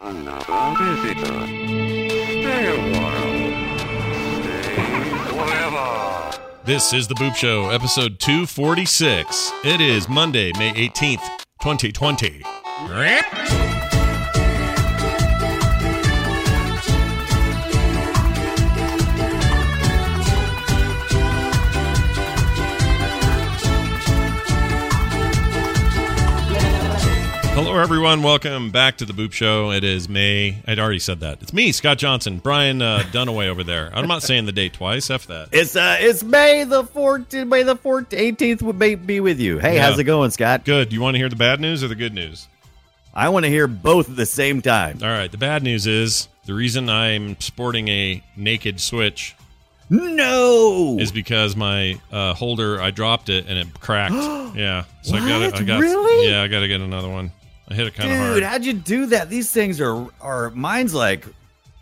[0.00, 1.46] Another visitor.
[1.46, 3.34] Stay a while.
[4.42, 4.74] Stay
[5.30, 6.60] forever.
[6.64, 9.52] This is the Boop Show, episode 246.
[9.64, 12.42] It is Monday, May 18th, 2020.
[27.54, 28.22] Hello, everyone.
[28.24, 29.70] Welcome back to the Boop Show.
[29.70, 30.56] It is May.
[30.66, 31.40] I'd already said that.
[31.40, 32.38] It's me, Scott Johnson.
[32.38, 33.90] Brian uh, Dunaway over there.
[33.94, 35.08] I'm not saying the date twice.
[35.08, 35.50] F that.
[35.52, 37.46] It's uh, it's May the fourteenth.
[37.48, 39.58] May the fourteenth, eighteenth would be, be with you.
[39.60, 39.86] Hey, Yeah.
[39.86, 40.64] how's it going, Scott?
[40.64, 40.88] Good.
[40.88, 42.48] Do you want to hear the bad news or the good news?
[43.14, 44.98] I want to hear both at the same time.
[45.00, 45.30] All right.
[45.30, 49.36] The bad news is the reason I'm sporting a naked Switch
[49.88, 54.14] No, is because my uh, holder I dropped it and it cracked.
[54.56, 55.52] yeah, so I got it.
[55.52, 55.60] What?
[55.60, 56.28] I got Really?
[56.28, 57.30] Yeah, I got to get another one.
[57.68, 58.34] I hit it kind of hard.
[58.34, 59.30] dude, how'd you do that?
[59.30, 61.26] These things are are mine's like.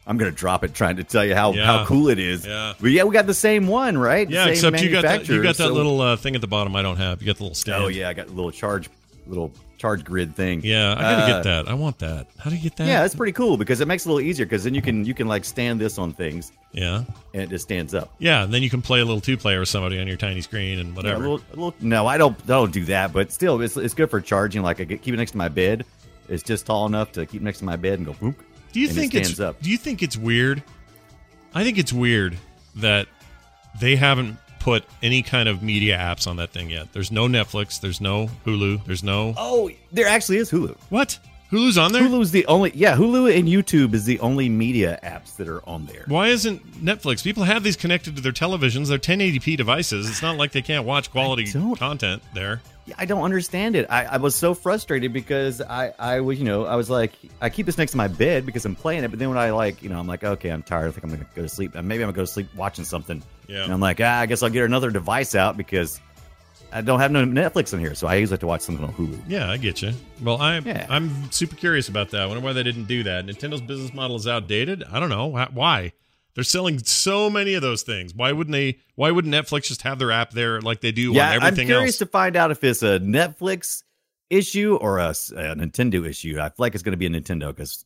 [0.04, 1.64] I'm gonna drop it, trying to tell you how, Yeah.
[1.64, 2.44] how cool it is.
[2.44, 2.72] Yeah.
[2.80, 4.28] but yeah, we got the same one, right?
[4.28, 5.28] Yeah, same except you got that.
[5.28, 6.74] You manufacturer, got that so- little uh, thing at the bottom.
[6.74, 7.22] I don't have.
[7.22, 7.84] You got the little stand.
[7.84, 8.90] Oh yeah, I got a little charge,
[9.28, 9.52] little
[9.82, 10.60] charge grid thing.
[10.64, 11.68] Yeah, I gotta Uh, get that.
[11.68, 12.28] I want that.
[12.38, 12.86] How do you get that?
[12.86, 15.04] Yeah, that's pretty cool because it makes it a little easier because then you can
[15.04, 17.02] you can like stand this on things yeah,
[17.34, 18.14] and it just stands up.
[18.18, 18.44] yeah.
[18.44, 20.78] And then you can play a little two player with somebody on your tiny screen
[20.78, 21.16] and Yeah, whatever.
[21.16, 22.36] a little, a little, no, I don't.
[22.44, 23.12] I don't do that.
[23.12, 24.62] But still, it's, it's good for charging.
[24.62, 25.84] Like I get, keep it next to my bed.
[26.28, 28.36] It's just tall enough to keep next to my bed and go boop.
[28.72, 29.40] do you and it stands it's?
[29.40, 29.60] up?
[29.60, 30.62] Do you think it's weird?
[31.54, 32.38] I think it's weird
[32.76, 33.08] that
[33.80, 36.92] they haven't put any kind of media apps on that thing yet.
[36.92, 37.80] There's no Netflix.
[37.80, 38.84] There's no Hulu.
[38.86, 40.76] There's no Oh, there actually is Hulu.
[40.88, 41.18] what?
[41.50, 42.00] Hulu's on there.
[42.02, 42.72] Hulu's the only.
[42.74, 46.04] Yeah, Hulu and YouTube is the only media apps that are on there.
[46.06, 47.22] Why isn't Netflix?
[47.22, 48.88] People have these connected to their televisions.
[48.88, 50.08] They're 1080p devices.
[50.08, 52.62] It's not like they can't watch quality content there.
[52.86, 53.86] Yeah, I don't understand it.
[53.90, 57.48] I, I was so frustrated because I, I was, you know, I was like, I
[57.50, 59.08] keep this next to my bed because I'm playing it.
[59.10, 60.88] But then when I like, you know, I'm like, okay, I'm tired.
[60.88, 61.74] I think I'm gonna go to sleep.
[61.74, 63.22] And maybe I'm gonna go to sleep watching something.
[63.52, 63.64] Yeah.
[63.64, 66.00] And I'm like, ah, I guess I'll get another device out because
[66.72, 68.94] I don't have no Netflix in here, so I usually have to watch something on
[68.94, 69.20] Hulu.
[69.28, 69.92] Yeah, I get you.
[70.22, 70.86] Well, I'm Yeah.
[70.88, 72.22] I'm super curious about that.
[72.22, 73.26] I wonder why they didn't do that.
[73.26, 74.82] Nintendo's business model is outdated.
[74.90, 75.92] I don't know why.
[76.34, 78.14] They're selling so many of those things.
[78.14, 78.78] Why wouldn't they?
[78.94, 81.66] Why wouldn't Netflix just have their app there like they do on Yeah, I'm everything
[81.66, 81.98] curious else?
[81.98, 83.82] to find out if it's a Netflix
[84.30, 86.38] issue or a Nintendo issue.
[86.40, 87.84] I feel like it's going to be a Nintendo because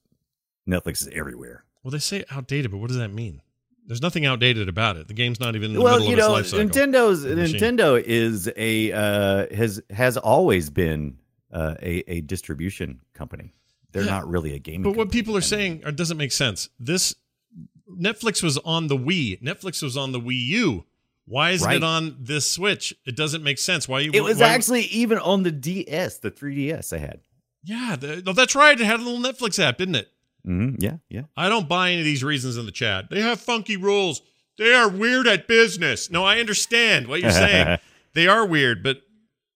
[0.69, 1.65] Netflix is everywhere.
[1.83, 3.43] well, they say outdated, but what does that mean?
[3.87, 5.07] There's nothing outdated about it.
[5.09, 6.89] The game's not even in the well, middle you of know, its life cycle.
[6.91, 7.25] Nintendo's.
[7.25, 11.19] Nintendo is a uh, has has always been
[11.53, 13.53] uh, a a distribution company.
[13.93, 14.11] They're Yeah.
[14.11, 14.83] not really a gaming.
[14.83, 16.69] But what people are saying or doesn't make sense.
[16.81, 17.15] This
[17.91, 19.41] Netflix was on the Wii.
[19.43, 20.85] Netflix was on the Wii U.
[21.29, 21.77] Why isn't Right.
[21.77, 22.95] it on this Switch?
[23.05, 23.89] It doesn't make sense.
[23.89, 24.11] Why you?
[24.13, 27.21] it was why- actually even on the DS, the 3DS I had.
[27.65, 27.97] yeah.
[27.99, 28.79] The, no, that's right.
[28.79, 30.09] It had a little Netflix app, didn't it?
[30.47, 31.23] Hmm Yeah, yeah.
[31.37, 33.11] I don't buy any of these reasons in the chat.
[33.11, 34.23] They have funky rules.
[34.57, 36.11] They are weird at business.
[36.11, 37.79] No, I understand what you're saying.
[38.15, 39.03] they are weird, but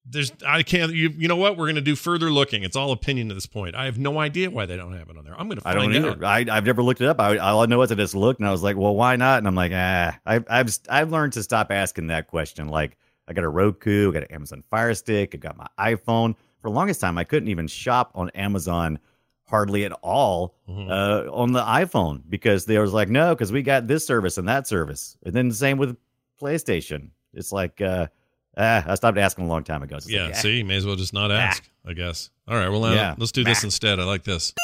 [0.05, 0.93] there's I can't.
[0.93, 1.57] You you know what?
[1.57, 2.65] We're gonna do further looking.
[2.65, 3.75] It's all opinion at this point.
[3.77, 5.35] I have no idea why they don't have it on there.
[5.39, 6.17] I'm gonna Find I find don't out.
[6.17, 6.51] either.
[6.53, 7.21] I, I've never looked it up.
[7.21, 9.39] I, all I know is I just looked and I was like, well, why not?
[9.39, 12.69] And I'm like, ah, I, I've I've learned to stop asking that question.
[12.69, 12.97] Like,
[13.29, 16.35] I got a Roku, I got an Amazon Fire Stick, I got my iPhone.
[16.61, 18.99] For the longest time, I couldn't even shop on Amazon
[19.51, 20.89] hardly at all Mhm.
[20.91, 24.49] uh, on the iPhone because they was like, no, because we got this service and
[24.49, 25.17] that service.
[25.25, 25.97] And then the same with
[26.41, 27.09] PlayStation.
[27.35, 28.07] It's like, uh,
[28.57, 29.99] ah, I stopped asking a long time ago.
[30.07, 30.39] Yeah, like, ah.
[30.39, 32.31] see, may as well just not ask, I guess.
[32.49, 33.15] All right, well, uh, Yeah.
[33.19, 33.99] let's do this instead.
[34.01, 34.55] I like this.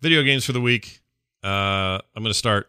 [0.00, 1.00] Video games for the week.
[1.42, 2.68] Uh, I'm going to start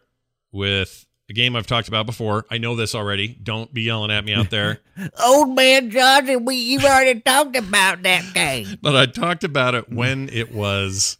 [0.52, 2.46] with a game I've talked about before.
[2.50, 3.28] I know this already.
[3.28, 4.80] Don't be yelling at me out there.
[5.24, 8.78] Old man Johnson, we you've already talked about that game.
[8.82, 11.18] but I talked about it when it was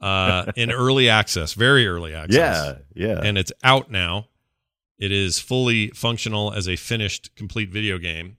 [0.00, 2.78] uh, in early access, very early access.
[2.94, 3.20] yeah, yeah.
[3.22, 4.26] And it's out now.
[4.98, 8.36] It is fully functional as a finished, complete video game.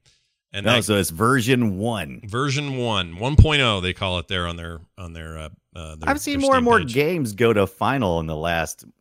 [0.53, 2.21] And no, that so it's version one.
[2.25, 6.19] version 1 1.0 they call it there on their on their uh, uh their, I've
[6.19, 6.93] seen their more and more page.
[6.93, 8.91] games go to final in the last y-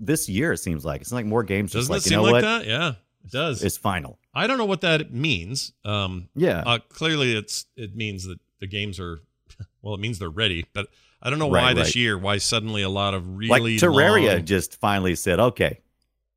[0.00, 0.52] this year.
[0.52, 2.66] It seems like it's like more games just doesn't like it seem like what that
[2.66, 2.90] yeah
[3.24, 4.18] it does it's final.
[4.34, 8.66] i don't know what that means um Yeah, uh, clearly it's it means that the
[8.66, 9.20] games are
[9.82, 10.88] Well, it means they're ready, but
[11.22, 12.18] I don't know Right, why this year.
[12.18, 15.80] Why suddenly a lot of like really Terraria long- just finally said, "Okay,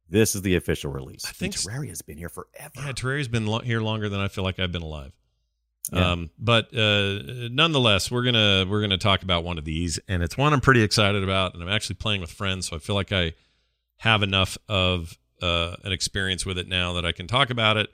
[0.10, 2.72] this is the official release." I think Terraria's been here forever.
[2.76, 5.12] Yeah, Terraria's been lo- here longer than I feel like I've been alive.
[5.92, 6.12] Yeah.
[6.12, 7.20] Um, but uh,
[7.50, 10.84] nonetheless, we're gonna we're gonna talk about one of these, and it's one I'm pretty
[10.84, 13.34] excited about, and I'm actually playing with friends, so I feel like I
[13.98, 17.90] have enough of uh, an experience with it now that I can talk about it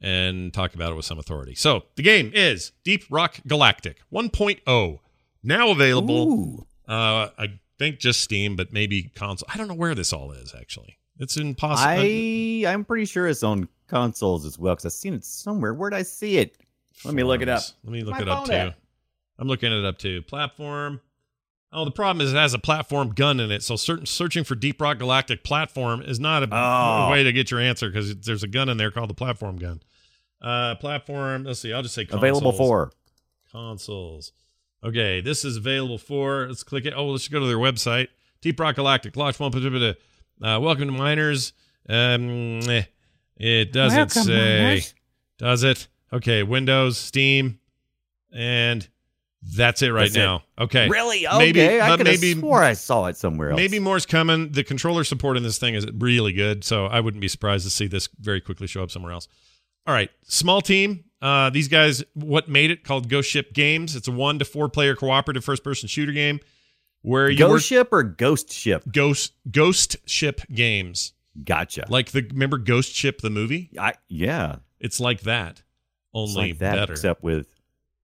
[0.00, 1.54] and talk about it with some authority.
[1.54, 4.98] So the game is Deep Rock Galactic 1.0,
[5.42, 6.66] now available.
[6.88, 9.48] Uh, I think just Steam, but maybe console.
[9.52, 10.96] I don't know where this all is actually.
[11.18, 11.90] It's impossible.
[11.90, 15.74] I I'm pretty sure it's on consoles as well because I've seen it somewhere.
[15.74, 16.56] Where'd I see it?
[17.04, 17.62] Let me look it up.
[17.84, 18.52] Let me look My it up too.
[18.52, 18.74] phone?
[19.38, 20.22] I'm looking it up too.
[20.22, 21.00] Platform.
[21.72, 23.62] Oh, the problem is it has a platform gun in it.
[23.62, 27.08] So certain searching for Deep Rock Galactic platform is not a, Oh.
[27.10, 29.80] way to get your answer because there's a gun in there called the platform gun.
[30.42, 31.44] Uh, platform.
[31.44, 31.72] Let's see.
[31.72, 32.22] I'll just say consoles.
[32.22, 32.92] Available for.
[33.52, 34.32] consoles.
[34.82, 36.46] Okay, this is available for.
[36.48, 36.94] Let's click it.
[36.96, 38.08] Oh, let's go to their website.
[38.40, 39.52] Deep Rock Galactic launch one.
[39.54, 39.94] Uh,
[40.58, 41.52] welcome to miners.
[41.88, 42.84] Um, eh,
[43.36, 44.62] it doesn't Welcome, say.
[44.62, 44.94] miners.
[45.38, 45.88] Does it?
[46.12, 47.60] Okay, Windows, Steam,
[48.32, 48.86] and
[49.42, 50.18] that's it right That's it.
[50.18, 50.42] now.
[50.58, 51.26] Okay, Really?
[51.26, 51.38] Okay.
[51.38, 53.56] Maybe- I could have maybe- swore I saw it somewhere else.
[53.56, 54.52] Maybe more's coming.
[54.52, 57.70] The controller support in this thing is really good, so I wouldn't be surprised to
[57.70, 59.28] see this very quickly show up somewhere else.
[59.86, 61.04] All right, small team.
[61.22, 63.96] Uh, these guys, what made it called Ghost Ship Games?
[63.96, 66.40] It's a one to four player cooperative first person shooter game
[67.02, 68.84] where you Ghost work ship or ghost ship?
[68.92, 71.12] ghost ghost ship games,
[71.44, 71.86] Gotcha.
[71.88, 73.70] like the remember Ghost Ship the movie?
[73.78, 74.56] I yeah.
[74.80, 75.62] It's like that,
[76.14, 76.92] only like that, better.
[76.92, 77.46] except with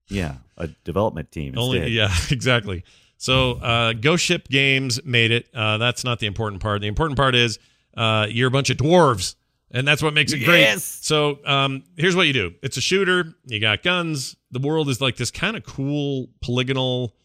[0.09, 1.57] yeah a development team.
[1.57, 1.91] Only instead.
[1.91, 2.83] yeah, exactly.
[3.17, 5.47] So uh, Ghost Ship Games made it.
[5.53, 6.81] Uh, that's not the important part.
[6.81, 7.59] The important part is
[7.95, 9.35] uh, you're a bunch of dwarves,
[9.71, 10.61] and that's what makes it great.
[10.61, 10.83] Yes.
[10.83, 13.33] So um, here's what you do: it's a shooter.
[13.45, 14.35] You got guns.
[14.51, 17.15] The world is like this kind of cool polygonal,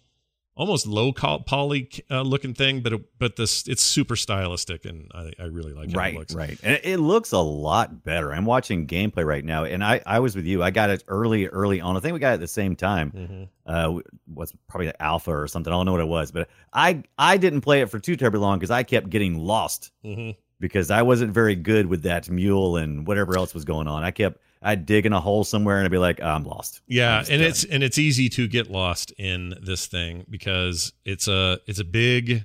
[0.54, 5.32] almost low poly uh, looking thing, but it, but this it's super stylistic, and I,
[5.38, 6.34] I really like how it looks.
[6.34, 6.58] right.
[6.62, 8.32] And it, looks a lot better.
[8.32, 10.62] I'm watching gameplay right now, and I, I was with you.
[10.62, 11.96] I got it early, early on.
[11.96, 13.10] I think we got it at the same time.
[13.12, 13.48] Mhm.
[13.64, 14.00] Uh,
[14.32, 15.72] was probably the alpha or something.
[15.72, 18.40] I don't know what it was, but I I didn't play it for too terribly
[18.40, 20.36] long because I kept getting lost Mhm.
[20.60, 24.02] because I wasn't very good with that mule and whatever else was going on.
[24.04, 26.80] I kept I'd dig in a hole somewhere and I'd be like, "Oh, I'm lost.
[26.86, 27.42] Yeah, I'm and done.
[27.42, 31.84] it's and it's easy to get lost in this thing because it's a it's a
[31.84, 32.44] big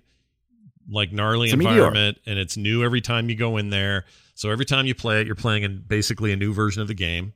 [0.90, 1.72] like gnarly meteor.
[1.74, 4.06] environment and it's new every time you go in there.
[4.36, 6.94] So every time you play it, you're playing in basically a new version of the
[6.94, 7.34] game.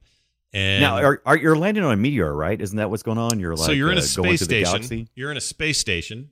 [0.53, 2.59] And now are, are you're landing on a meteor, right?
[2.59, 3.39] Isn't that what's going on?
[3.39, 5.07] You're like so you're in a uh, space station.
[5.15, 6.29] You're in a space station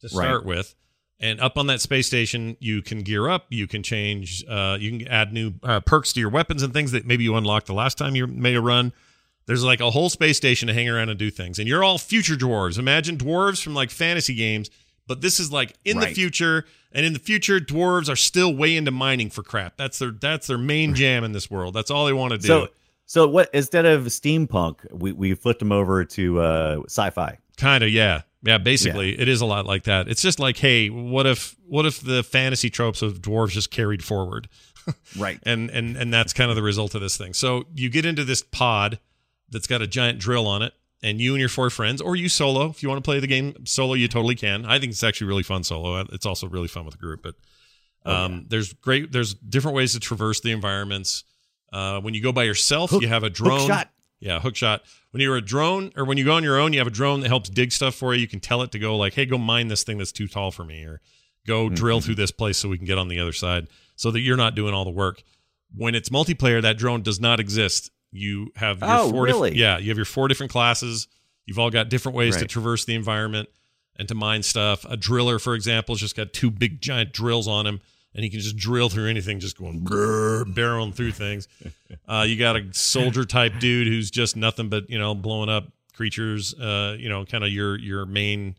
[0.00, 0.26] to Right.
[0.26, 0.74] start with.
[1.18, 3.46] And up on that space station, you can gear up.
[3.48, 4.44] You can change.
[4.46, 7.36] Uh, you can add new uh, perks to your weapons and things that maybe you
[7.36, 8.92] unlocked the last time you made a run.
[9.46, 11.58] There's like a whole space station to hang around and do things.
[11.58, 12.78] And you're all future dwarves.
[12.78, 14.70] Imagine dwarves from like fantasy games,
[15.06, 16.66] but this is like in the future.
[16.92, 19.76] And in the future, dwarves are still way into mining for crap.
[19.76, 21.74] That's their that's their main jam in this world.
[21.74, 22.46] That's all they want to do.
[22.46, 22.68] So
[23.06, 27.38] so what instead of steampunk, we, we flipped them over to uh, sci-fi.
[27.56, 28.58] Kind of, yeah, yeah.
[28.58, 30.08] Basically, it is a lot like that.
[30.08, 34.02] It's just like, hey, what if what if the fantasy tropes of dwarves just carried
[34.04, 34.48] forward,
[35.18, 35.38] Right.
[35.44, 37.34] and and and that's kind of the result of this thing.
[37.34, 38.98] So you get into this pod
[39.50, 40.72] that's got a giant drill on it,
[41.02, 43.26] and you and your four friends, or you solo, if you want to play the
[43.26, 44.64] game solo, you totally can.
[44.64, 46.04] I think it's actually really fun solo.
[46.12, 47.34] It's also really fun with a group, but
[48.04, 49.10] um, there's great.
[49.12, 51.24] There's different ways to traverse the environments.
[51.72, 53.66] Uh, when you go by yourself, Hook- you have a drone.
[53.66, 53.90] shot.
[54.20, 54.82] Yeah, hook shot.
[55.16, 57.20] When you're a drone, or when you go on your own, you have a drone
[57.20, 58.20] that helps dig stuff for you.
[58.20, 60.50] You can tell it to go like, "Hey, go mine this thing that's too tall
[60.50, 61.00] for me," or
[61.46, 61.74] "Go mm-hmm.
[61.74, 64.36] drill through this place so we can get on the other side," so that you're
[64.36, 65.22] not doing all the work.
[65.74, 67.90] When it's multiplayer, that drone does not exist.
[68.12, 69.56] You have your Oh, four diff- really?
[69.56, 71.08] yeah, you have your four different classes.
[71.46, 73.48] You've all got different ways to traverse the environment
[73.98, 74.84] and to mine stuff.
[74.84, 77.80] A driller, for example, has just got two big giant drills on him,
[78.16, 81.46] and he can just drill through anything, just going grrr, barreling through things.
[82.08, 85.68] Uh, you got a soldier type dude who's just nothing but you know blowing up
[85.94, 86.54] creatures.
[86.54, 88.56] Uh, you know, kind of your your main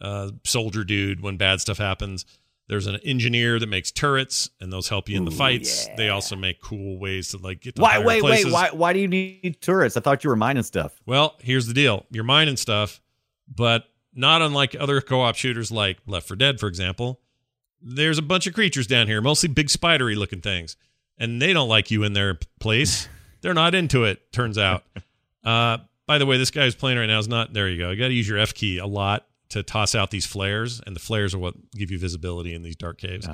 [0.00, 2.24] uh, soldier dude when bad stuff happens.
[2.66, 5.86] There's an engineer that makes turrets, and those help you in the Ooh, fights.
[5.86, 5.96] yeah.
[5.96, 8.46] They also make cool ways to like get to Why wait places.
[8.46, 9.96] wait why why do you need turrets?
[9.96, 10.92] I thought you were mining stuff.
[11.06, 13.00] Well, here's the deal: you're mining stuff,
[13.54, 17.20] but not unlike other co-op shooters like Left 4 Dead, for example.
[17.86, 20.76] There's a bunch of creatures down here, mostly big spidery looking things,
[21.18, 23.08] and they don't like you in their place.
[23.42, 24.32] They're not into it.
[24.32, 24.84] Turns out.
[25.44, 27.52] Uh, by the way, this guy who's playing right now is not.
[27.52, 27.90] There you go.
[27.90, 30.96] You got to use your F key a lot to toss out these flares, and
[30.96, 33.28] the flares are what give you visibility in these dark caves.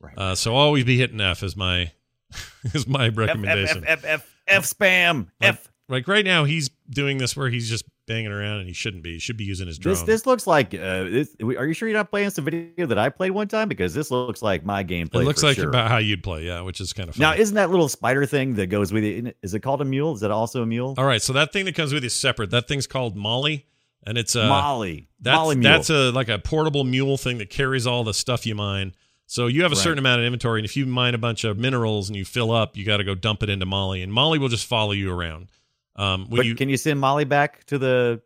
[0.00, 0.16] right.
[0.16, 1.92] Uh, so always be hitting F is my
[2.72, 3.84] is my recommendation.
[3.86, 5.26] F, F, F, F, F F spam.
[5.40, 5.71] F.
[5.92, 9.12] Like right now, he's doing this where he's just banging around and he shouldn't be.
[9.12, 9.94] He should be using his drone.
[9.94, 10.74] This this looks like.
[10.74, 13.68] Uh, this, are you sure you're not playing some video that I played one time?
[13.68, 15.20] Because this looks like my gameplay.
[15.22, 15.68] it looks like sure.
[15.68, 17.20] about how you'd play, yeah, which is kind of fun.
[17.20, 19.36] Now, isn't that little spider thing that goes with it?
[19.42, 20.14] Is it called a mule?
[20.14, 20.94] Is that also a mule?
[20.96, 22.50] All right, so that thing that comes with you is separate.
[22.50, 23.66] That thing's called Molly,
[24.06, 25.08] and it's a Molly.
[25.20, 25.70] That's Molly mule.
[25.72, 28.94] that's a like a portable mule thing that carries all the stuff you mine.
[29.26, 29.82] So you have a Right.
[29.82, 32.50] certain amount of inventory, and if you mine a bunch of minerals and you fill
[32.50, 35.10] up, you got to go dump it into Molly, and Molly will just follow you
[35.10, 35.48] around.
[35.96, 38.22] Um, But you can you send Molly back to the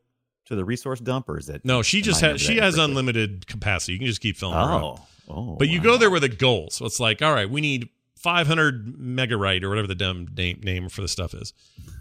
[0.47, 1.65] to the resource dump, or is it?
[1.65, 3.95] no, she just has she has unlimited capacity.
[3.95, 4.83] You can just keep filling her up.
[4.83, 5.57] Oh, oh.
[5.57, 5.85] But you wow.
[5.85, 6.69] go there with a goal.
[6.71, 10.89] So it's like, all right, we need 500 megarite or whatever the dumb name, name
[10.89, 11.53] for the stuff is.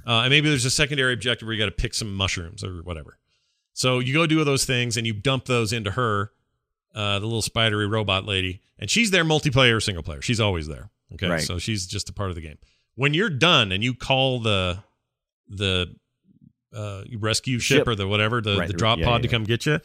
[0.08, 2.84] Uh, and maybe there's a secondary objective where you got to pick some mushrooms or
[2.84, 3.18] whatever.
[3.74, 6.32] So you go do those things and you dump those into her,
[6.94, 10.22] uh, the little spidery robot lady, and she's there multiplayer or single player.
[10.22, 10.90] She's always there.
[11.14, 11.42] Okay, Right.
[11.42, 12.58] so she's just a part of the game.
[12.96, 14.84] When you're done and you call the
[15.48, 15.96] the
[16.74, 17.88] uh, rescue ship, Ship.
[17.88, 19.32] or the whatever the, Right, the the- drop yeah, pod yeah, to yeah.
[19.32, 19.80] come get you,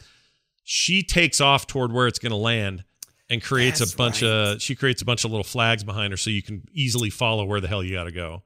[0.63, 2.83] she takes off toward where it's going to land
[3.29, 4.29] and creates That's a bunch right.
[4.29, 7.45] of she creates a bunch of little flags behind her so you can easily follow
[7.45, 8.43] where the hell you got to go.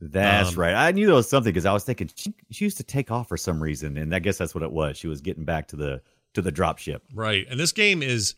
[0.00, 0.74] That's Um, right.
[0.74, 3.26] I knew there was something because I was thinking she, she used to take off
[3.28, 4.96] for some reason, and I guess that's what it was.
[4.96, 6.02] She was getting back to the
[6.34, 7.02] to the drop ship.
[7.14, 7.46] Right.
[7.50, 8.34] And this game is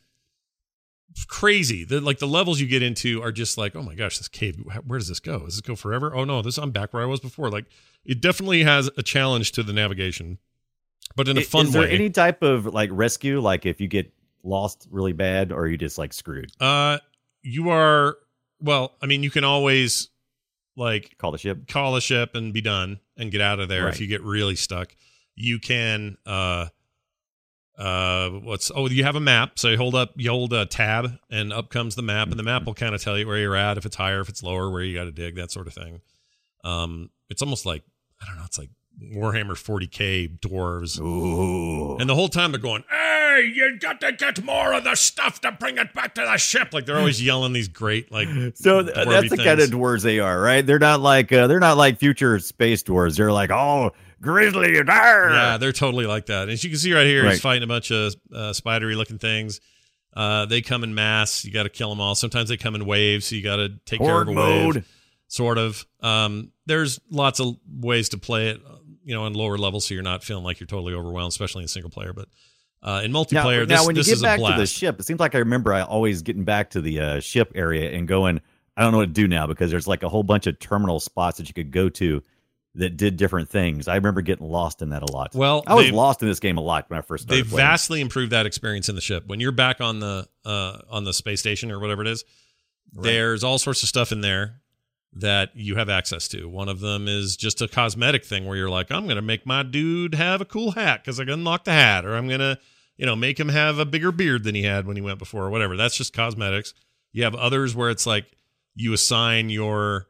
[1.29, 1.85] crazy.
[1.85, 4.57] The like the levels you get into are just like, oh my gosh, this cave.
[4.87, 5.41] Where does this go?
[5.41, 6.15] Does this go forever?
[6.15, 7.51] Oh no, this I'm back where I was before.
[7.51, 7.67] Like
[8.05, 10.39] it definitely has a challenge to the navigation,
[11.17, 13.89] but in a fun way Is there any type of like rescue, like if you
[13.89, 16.51] get lost really bad, or are you just like screwed?
[16.61, 16.99] uh,
[17.43, 18.17] you are
[18.61, 18.95] well.
[19.03, 20.09] I mean, you can always
[20.77, 21.67] like Call the ship.
[21.69, 23.95] call a ship and be done and get out of there Right.
[23.95, 24.95] if you get really stuck.
[25.37, 26.67] You can uh
[27.79, 31.13] uh what's oh you have a map so you hold up you hold a tab
[31.31, 33.57] and up comes the map and the map will kind of tell you where you're
[33.57, 35.73] at if it's higher if it's lower where you got to dig that sort of
[35.73, 36.01] thing
[36.63, 37.83] um it's almost like
[38.23, 41.97] i don't know it's like warhammer 40k dwarves Ooh.
[41.99, 45.41] and the whole time they're going hey you got to get more of the stuff
[45.41, 48.83] to bring it back to the ship like they're always yelling these great like So
[48.83, 49.71] that's the kind of things.
[49.71, 50.65] dwarves they are, right?
[50.65, 53.17] They're not like uh, they're not like future space dwarves.
[53.17, 55.31] They're like, oh, grizzly, dar.
[55.31, 56.49] Yeah, they're totally like that.
[56.49, 59.61] As you can see right here, he's fighting a bunch of uh, spidery looking things.
[60.15, 61.45] Uh, they come in mass.
[61.45, 62.15] You got to kill them all.
[62.15, 64.89] Sometimes they come in waves, so you got to take care of Horde a wave.
[65.31, 65.87] Sort of.
[66.01, 68.61] Um, there's lots of ways to play it,
[69.05, 71.69] you know, on lower levels, so you're not feeling like you're totally overwhelmed, especially in
[71.69, 72.13] single player.
[72.13, 72.29] But
[72.83, 75.37] uh, in multiplayer, now this, when you get back to the ship, it seems like
[75.37, 78.41] I remember I always getting back to the uh, ship area and going.
[78.77, 80.99] I don't know what to do now because there's like a whole bunch of terminal
[80.99, 82.25] spots that you could go to
[82.75, 83.87] that did different things.
[83.87, 85.33] I remember getting lost in that a lot.
[85.37, 87.51] Well, I was lost in this game a lot when I first they started.
[87.51, 87.67] playing.
[87.69, 89.29] vastly improved that experience in the ship.
[89.29, 92.25] When you're back on the uh, on the space station or whatever it is,
[92.93, 94.61] there's all sorts of stuff in there
[95.13, 96.49] that you have access to.
[96.49, 99.45] One of them is just a cosmetic thing where you're like, I'm going to make
[99.45, 102.41] my dude have a cool hat because I can unlock the hat, or I'm going
[102.41, 102.59] to,
[102.97, 105.45] you know, make him have a bigger beard than he had when he went before,
[105.47, 105.77] or whatever.
[105.77, 106.75] That's just cosmetics.
[107.13, 108.27] You have others where it's like
[108.77, 110.07] you assign your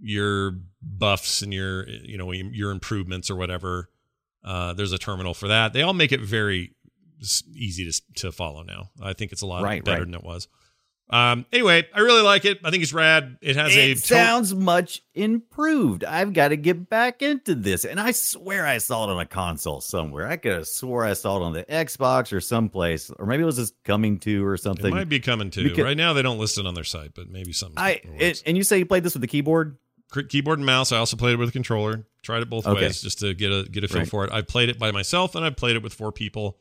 [0.00, 0.52] your
[0.82, 3.90] buffs and your you know your improvements or whatever.
[4.42, 5.72] Uh, there's a terminal for that.
[5.72, 6.72] They all make it very
[7.54, 8.90] easy to to follow now.
[9.02, 10.04] I think it's a lot Right, better right.
[10.06, 10.48] than it was.
[11.10, 12.58] Um, anyway, I really like it.
[12.64, 13.36] I think it's rad.
[13.42, 16.02] It has a It to- sounds much improved.
[16.02, 17.84] I've got to get back into this.
[17.84, 20.26] And I swear I saw it on a console somewhere.
[20.26, 23.46] I could have swore I saw it on the Xbox or someplace, or maybe it
[23.46, 24.90] was just coming to or it something.
[24.94, 25.64] might be coming too.
[25.64, 27.78] Because- right now they don't list it on their site, but maybe something.
[27.78, 29.76] I it, and you say you played this with the keyboard?
[30.28, 30.92] keyboard and mouse.
[30.92, 32.06] I also played it with a controller.
[32.22, 32.82] Tried it both Okay.
[32.82, 34.08] ways just to get a get a feel Right.
[34.08, 34.32] for it.
[34.32, 36.56] I played it by myself and I played it with four people.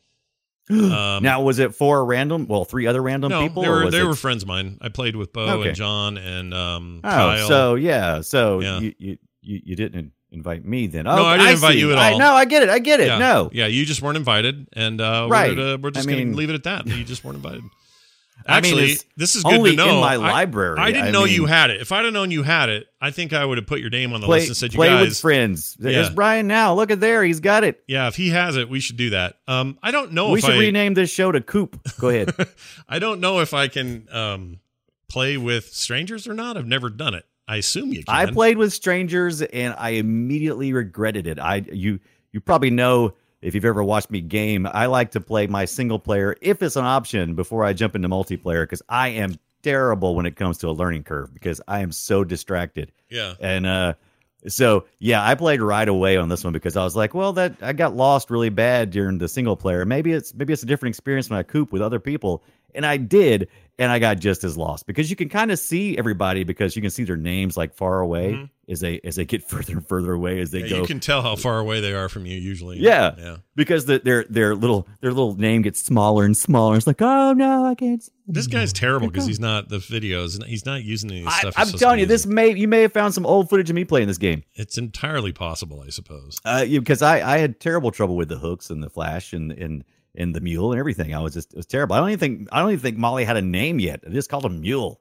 [0.69, 2.47] Um, now was it four random?
[2.47, 3.63] Well, three other random no, people.
[3.63, 4.77] they were they it- were friends of mine.
[4.81, 5.69] I played with Bo Okay.
[5.69, 7.47] and John and um, Oh, Kyle.
[7.47, 8.79] so yeah, so Yeah.
[8.79, 11.03] You, you you didn't invite me then?
[11.03, 11.79] No, Oh, I didn't invite see.
[11.79, 12.19] you at I, all.
[12.19, 12.69] no, I get it.
[12.69, 13.07] I get it.
[13.07, 15.55] yeah, No, yeah, you just weren't invited, and uh, Right.
[15.55, 16.87] we're, uh, we're just I gonna leave it at that.
[16.87, 17.63] You just weren't invited.
[18.45, 19.95] I mean, Actually, this is good only to know.
[19.95, 20.77] in my library.
[20.77, 21.79] I didn't I know you had it.
[21.79, 24.11] If I'd have known you had it, I think I would have put your name
[24.11, 25.75] on the play list and said, "You play with guys, friends.
[25.79, 26.13] There's Yeah.
[26.13, 26.73] Brian now.
[26.73, 27.23] Look at there.
[27.23, 27.81] He's got it.
[27.87, 30.41] yeah, if he has it, we should do that." Um, I don't know if we
[30.41, 31.79] should I, rename this show to Coop.
[31.99, 32.33] Go ahead.
[32.89, 34.59] I don't know if I can um
[35.07, 36.57] play with strangers or not.
[36.57, 37.25] I've never done it.
[37.47, 38.13] I assume you can.
[38.13, 41.39] I played with strangers and I immediately regretted it.
[41.39, 41.99] I you
[42.31, 43.13] you probably know
[43.43, 46.75] if you've ever watched me game, I like to play my single player if it's
[46.75, 50.69] an option before I jump into multiplayer because I am terrible when it comes to
[50.69, 52.91] a learning curve because I am so distracted.
[53.09, 53.35] Yeah.
[53.39, 53.93] And uh
[54.47, 57.53] so yeah, I played right away on this one because I was like, well, that
[57.61, 59.85] I got lost really bad during the single player.
[59.85, 62.43] Maybe it's maybe it's a different experience when I coop with other people.
[62.75, 65.97] And I did, and I got just as lost because you can kind of see
[65.97, 68.33] everybody because you can see their names like far away.
[68.33, 68.49] Mhm.
[68.69, 70.77] As they as they get further and further away as they Yeah, go.
[70.81, 72.79] you can tell how far away they are from you usually.
[72.79, 73.13] Yeah.
[73.17, 73.37] Yeah.
[73.55, 76.77] because the, their their little their little name gets smaller and smaller.
[76.77, 78.01] It's like, oh no, I can't.
[78.01, 80.43] see This guy's terrible because he's not the videos.
[80.45, 81.53] He's not using any I, stuff.
[81.53, 83.83] Supposed to telling you, this may you may have found some old footage of me
[83.85, 84.43] playing this game.
[84.53, 86.39] It's entirely possible, I suppose.
[86.45, 89.83] Uh, because I I had terrible trouble with the hooks and the flash and and
[90.15, 91.13] and the mule and everything.
[91.13, 91.95] I was just it was terrible.
[91.95, 94.01] I don't even think I don't even think Molly had a name yet.
[94.03, 94.99] It just called him Mule.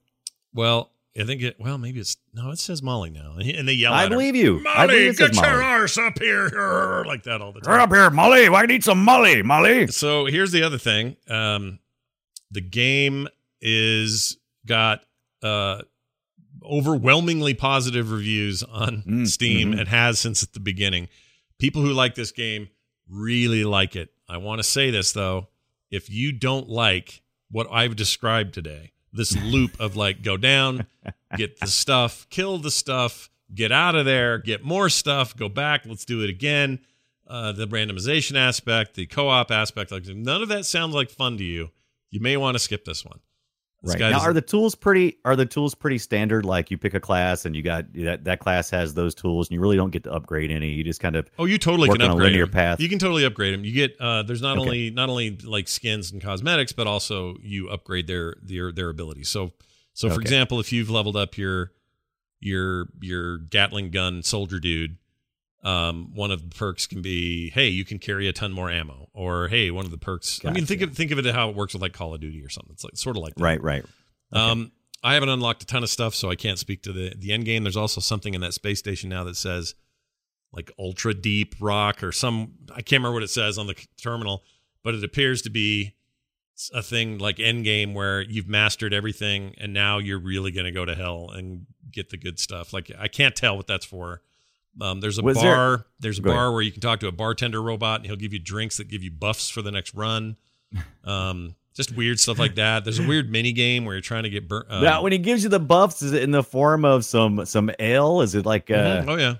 [0.55, 1.57] Well, I think it.
[1.59, 2.51] Well, maybe it's no.
[2.51, 4.17] It says Molly now, and, he- and they yell I at her.
[4.17, 4.61] believe you.
[4.67, 5.65] I Molly, believe it says get your Molly.
[5.65, 7.75] arse up here, like that all the time.
[7.75, 8.49] Get up here, Molly.
[8.49, 9.89] I need some Molly, Molly.
[9.89, 11.17] So here's the other thing.
[11.29, 11.79] Um,
[12.51, 13.29] the game
[13.61, 15.05] is got
[15.43, 15.83] uh,
[16.65, 19.81] overwhelmingly positive reviews on Mm, Steam mhm.
[19.81, 21.09] and has since at the beginning.
[21.59, 22.69] People who like this game
[23.09, 24.11] really like it.
[24.29, 25.49] I want to say this though.
[25.91, 30.87] If you don't like what I've described today, this loop of like go down,
[31.37, 35.85] get the stuff, kill the stuff, get out of there, get more stuff, go back,
[35.87, 36.81] let's do it again.
[37.27, 41.45] Uh, the randomization aspect, the co-op aspect, like none of that sounds like fun to
[41.45, 41.71] you.
[42.11, 43.21] You may want to skip this one.
[43.85, 45.19] Right now, are the tools pretty?
[45.25, 46.45] Are the tools pretty standard?
[46.45, 49.55] Like you pick a class and you got that that class has those tools, and
[49.55, 50.69] you really don't get to upgrade any.
[50.71, 52.53] You just kind of Oh, you totally can upgrade linear them.
[52.53, 52.81] path.
[52.81, 53.65] You can totally upgrade them.
[53.65, 54.61] You get uh, there's not Okay.
[54.67, 59.29] only not only like skins and cosmetics, but also you upgrade their their their abilities.
[59.29, 59.53] So
[59.95, 60.23] so for Okay.
[60.23, 61.73] example, if you've leveled up your
[62.41, 64.97] your your Gatling gun soldier dude,
[65.63, 69.09] um, one of the perks can be hey you can carry a ton more ammo,
[69.13, 70.41] or hey one of the perks.
[70.45, 72.43] I mean think of think of it how it works with like Call of Duty
[72.45, 72.73] or something.
[72.73, 73.43] It's like sort of like that.
[73.43, 73.85] right, right.
[74.33, 74.73] Um,
[75.05, 77.45] I haven't unlocked a ton of stuff, so I can't speak to the the end
[77.45, 77.65] game.
[77.65, 79.75] There's also something in that space station now that says
[80.53, 84.43] like ultra deep rock or some I can't remember what it says on the terminal,
[84.83, 85.95] but it appears to be
[86.75, 90.71] a thing like end game where you've mastered everything and now you're really going to
[90.71, 92.73] go to hell and get the good stuff.
[92.73, 94.23] Like I can't tell what that's for.
[94.81, 95.87] Um, there's a Was there- bar.
[96.01, 96.39] there's a Go ahead.
[96.39, 98.89] bar where you can talk to a bartender robot, and he'll give you drinks that
[98.89, 100.37] give you buffs for the next run.
[101.05, 102.85] Um, just weird stuff like that.
[102.85, 104.67] There's a weird mini game where you're trying to get burnt.
[104.71, 107.45] Um, now, when he gives you the buffs, is it in the form of some
[107.47, 108.21] some ale?
[108.21, 109.09] Is it like uh, mhm.
[109.09, 109.35] oh yeah,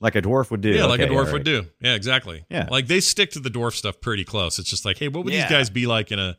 [0.00, 0.70] like a dwarf would do?
[0.70, 1.66] yeah, like a dwarf all would do.
[1.80, 2.44] Yeah, exactly.
[2.48, 2.68] Yeah.
[2.70, 4.58] like they stick to the dwarf stuff pretty close.
[4.58, 5.42] It's just like, hey, what would Yeah.
[5.42, 6.36] these guys be like in a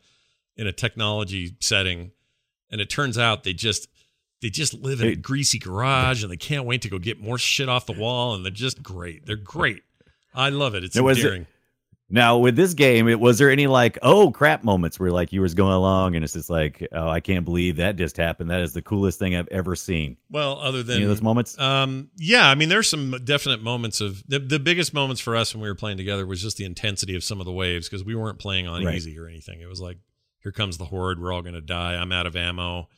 [0.56, 2.12] in a technology setting?
[2.70, 3.88] And it turns out they just
[4.46, 7.36] they just live in a greasy garage and they can't wait to go get more
[7.36, 9.26] shit off the wall and they're just great.
[9.26, 9.82] They're great.
[10.34, 10.84] I love it.
[10.84, 11.46] It's Now, was it- endearing.
[12.08, 15.40] Now, with this game, it was there any like oh crap moments where like you
[15.40, 18.48] was going along and it's just like oh I can't believe that just happened.
[18.50, 20.16] That is the coolest thing I've ever seen.
[20.30, 21.58] Well, other than those moments?
[21.58, 25.52] Um, yeah, I mean, there's some definite moments of the, the biggest moments for us
[25.52, 28.04] when we were playing together was just the intensity of some of the waves because
[28.04, 28.94] we weren't playing on Right.
[28.94, 29.60] easy or anything.
[29.60, 29.98] It was like,
[30.44, 31.20] here comes the horde.
[31.20, 31.94] We're all going to die.
[31.96, 32.88] I'm out of ammo.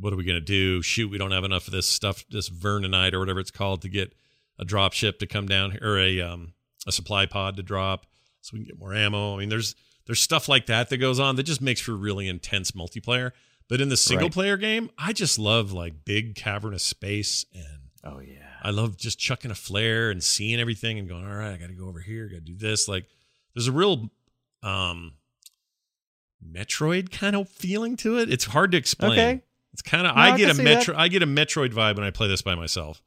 [0.00, 0.82] What are we going to do?
[0.82, 3.88] Shoot, we don't have enough of this stuff, this Vernonite or whatever it's called, to
[3.88, 4.14] get
[4.58, 6.54] a drop ship to come down here or a um,
[6.86, 8.06] a supply pod to drop
[8.40, 9.34] so we can get more ammo.
[9.36, 9.74] I mean, there's
[10.06, 13.32] there's stuff like that that goes on that just makes for really intense multiplayer.
[13.68, 14.32] But in the single Right.
[14.32, 17.64] player game, I just love like big cavernous space and
[18.02, 18.48] Oh yeah.
[18.62, 21.68] I love just chucking a flare and seeing everything and going, all right, I got
[21.68, 22.88] to go over here, got to do this.
[22.88, 23.06] Like,
[23.54, 24.10] there's a real
[24.62, 25.12] um
[26.44, 28.30] Metroid kind of feeling to it.
[28.32, 29.12] It's hard to explain.
[29.12, 29.42] Okay.
[29.72, 32.04] It's kind of No, I I get a Metro I get a Metroid vibe when
[32.04, 33.02] I play this by myself,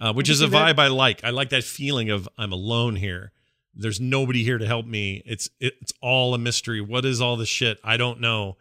[0.00, 0.76] uh, which is a see that.
[0.76, 1.24] vibe I like.
[1.24, 3.32] I like that feeling of I'm alone here.
[3.74, 5.22] There's nobody here to help me.
[5.26, 6.80] It's it's all a mystery.
[6.80, 7.78] What is all this shit?
[7.82, 8.56] I don't know,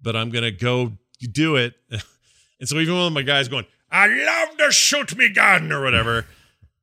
[0.00, 1.74] but I'm gonna go do it.
[1.90, 6.26] and so even when my guy's going, I love to shoot me gun or whatever,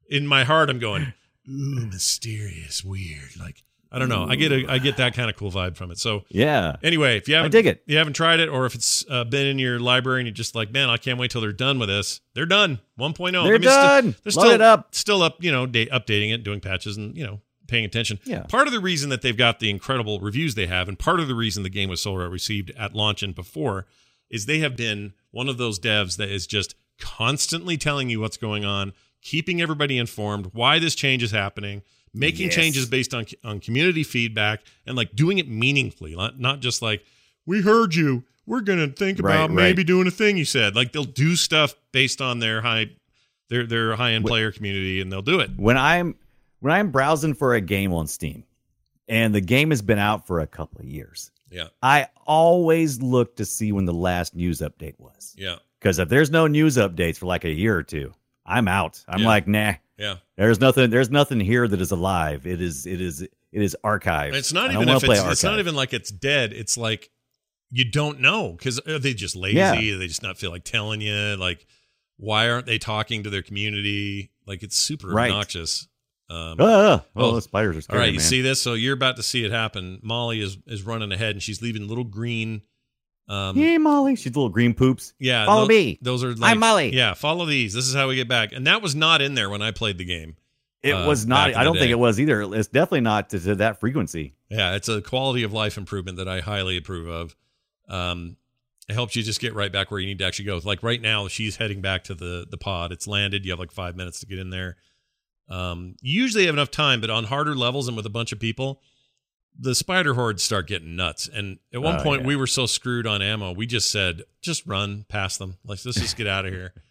[0.09, 1.13] in my heart I'm going,
[1.47, 3.37] ooh, mysterious, weird.
[3.39, 4.25] Like I don't know.
[4.25, 5.97] I get a I get that kind of cool vibe from it.
[5.99, 6.77] So Yeah.
[6.81, 7.83] Anyway, if you haven't dig it.
[7.85, 10.55] you haven't tried it, or if it's uh, been in your library and you're just
[10.55, 12.21] like, man, I can't wait till they're done with this.
[12.33, 12.79] They're done.
[12.97, 13.31] 1.0.
[13.31, 14.03] They're I mean, still- done.
[14.23, 14.95] they're Load still it up.
[14.95, 15.43] Still up.
[15.43, 18.19] You know, da- updating it, doing patches, and you know, paying attention.
[18.23, 18.43] Yeah.
[18.43, 21.27] Part of the reason that they've got the incredible reviews they have, and part of
[21.27, 23.87] the reason the game was so well received at launch and before,
[24.29, 28.37] is they have been one of those devs that is just constantly telling you what's
[28.37, 31.81] going on, keeping everybody informed, why this change is happening,
[32.13, 32.55] making Yes.
[32.55, 37.03] changes based on on community feedback, and like doing it meaningfully, not not just like
[37.45, 38.23] we heard you.
[38.45, 39.55] We're gonna think Right, about right.
[39.55, 40.75] maybe doing a thing you said.
[40.75, 42.89] Like they'll do stuff based on their high
[43.49, 45.51] their their high end player community, and they'll do it.
[45.57, 46.15] when I'm
[46.59, 48.43] when I'm browsing for a game on Steam,
[49.07, 53.35] and the game has been out for a couple of years, Yeah, I always look
[53.37, 55.33] to see when the last news update was.
[55.37, 58.13] yeah, Because if there's no news updates for like a year or two,
[58.45, 59.03] I'm out.
[59.07, 59.27] I'm Yeah.
[59.27, 59.73] like, nah.
[60.01, 60.15] Yeah.
[60.37, 60.89] There's nothing.
[60.89, 62.45] There's nothing here that is alive.
[62.47, 62.85] It is.
[62.85, 63.21] It is.
[63.21, 64.33] It is archived.
[64.33, 66.53] It's not I even if it's, it's not even like it's dead.
[66.53, 67.09] It's like
[67.69, 69.57] you don't know because are they just lazy?
[69.57, 69.75] Yeah.
[69.75, 71.35] They just not feel like telling you?
[71.37, 71.65] Like
[72.17, 74.31] why aren't they talking to their community?
[74.45, 75.31] Like it's super Right.
[75.31, 75.87] obnoxious.
[76.29, 77.35] Um, oh, Oh.
[77.35, 78.25] the spiders are all scary, right, you man.
[78.27, 78.61] see this?
[78.61, 79.99] So you're about to see it happen.
[80.01, 82.61] Molly is is running ahead and she's leaving little green.
[83.31, 84.15] Um, Hey, Molly.
[84.15, 85.13] She's little green poops.
[85.19, 85.97] yeah, Follow tho- me.
[86.01, 86.93] Those are like, I'm Molly.
[86.93, 87.73] Yeah, follow these.
[87.73, 88.51] This is how we get back.
[88.51, 90.35] And that was not in there when I played the game.
[90.83, 91.55] It uh, was not.
[91.55, 92.41] I don't think it was either.
[92.41, 94.33] It's definitely not to, to that frequency.
[94.49, 97.35] Yeah, it's a quality of life improvement that I highly approve of.
[97.87, 98.35] Um,
[98.89, 100.59] it helps you just get right back where you need to actually go.
[100.63, 102.91] Like right now, she's heading back to the the pod.
[102.91, 103.45] It's landed.
[103.45, 104.75] You have like five minutes to get in there.
[105.49, 108.39] Um, you usually have enough time, but on harder levels and with a bunch of
[108.39, 108.81] people,
[109.59, 111.27] the spider hordes start getting nuts.
[111.31, 112.27] And at one Oh, point, yeah.
[112.27, 115.57] we were so screwed on ammo, we just said, "Just run past them.
[115.65, 116.73] Like let's just get out of here."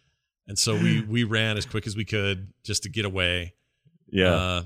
[0.48, 3.54] And so we we ran as quick as we could just to get away.
[4.10, 4.32] Yeah.
[4.34, 4.62] Uh,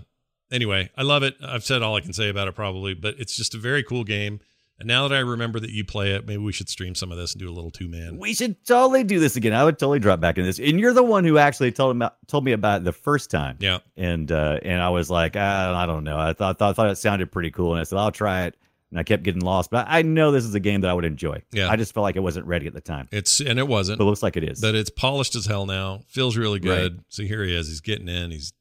[0.50, 1.36] anyway, I love it.
[1.42, 4.02] I've said all I can say about it probably, but it's just a very cool
[4.02, 4.40] game.
[4.78, 7.16] And now that I remember that you play it, maybe we should stream some of
[7.18, 8.18] this and do a little two man.
[8.18, 9.52] we should totally do this again.
[9.52, 10.58] I would totally drop back in this.
[10.58, 13.56] And you're the one who actually told him told me about it the first time.
[13.60, 16.18] Yeah, And uh, and I was like, ah, I don't know.
[16.18, 18.56] I thought, thought thought it sounded pretty cool, and I said I'll try it.
[18.90, 21.04] And I kept getting lost, but I know this is a game that I would
[21.04, 21.42] enjoy.
[21.50, 21.68] Yeah.
[21.68, 24.04] I just felt like it wasn't ready at the time, it's and it wasn't, but
[24.04, 24.60] it looks like it is.
[24.60, 26.02] but it's polished as hell now.
[26.08, 27.00] Feels really good.
[27.08, 27.66] So here he is.
[27.68, 28.30] He's getting in.
[28.30, 28.52] He's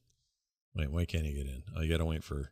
[0.74, 0.90] wait.
[0.90, 1.62] Why can't he get in?
[1.76, 2.50] Oh, you got to wait for.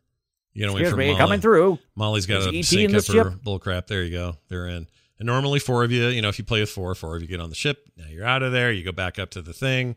[0.53, 1.17] You got to wait Excuse me, Molly.
[1.17, 1.79] coming through.
[1.95, 3.41] Molly's got There's to ET sync in up this her ship.
[3.43, 3.87] bull crap.
[3.87, 4.37] There you go.
[4.49, 4.87] They're in.
[5.19, 7.27] And normally four of you, you know, if you play with four, four of you
[7.27, 7.89] get on the ship.
[7.97, 8.71] Now you're out of there.
[8.71, 9.95] You go back up to the thing,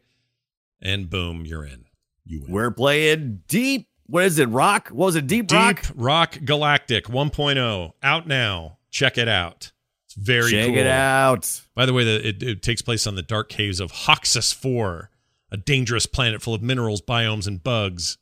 [0.80, 1.84] and boom, you're in.
[2.24, 2.52] You win.
[2.52, 3.88] We're playing deep.
[4.06, 4.48] What is it?
[4.50, 4.88] Rock?
[4.88, 5.26] What was it?
[5.26, 5.84] Deep, Deep Rock.
[5.96, 8.78] Rock, Galactic 1.0 out now.
[8.90, 9.72] Check it out.
[10.04, 10.78] It's very Check cool.
[10.78, 11.60] it out.
[11.74, 15.10] By the way, the, it, it takes place on the dark caves of Hoxxes 4,
[15.50, 18.16] a dangerous planet full of minerals, biomes, and bugs.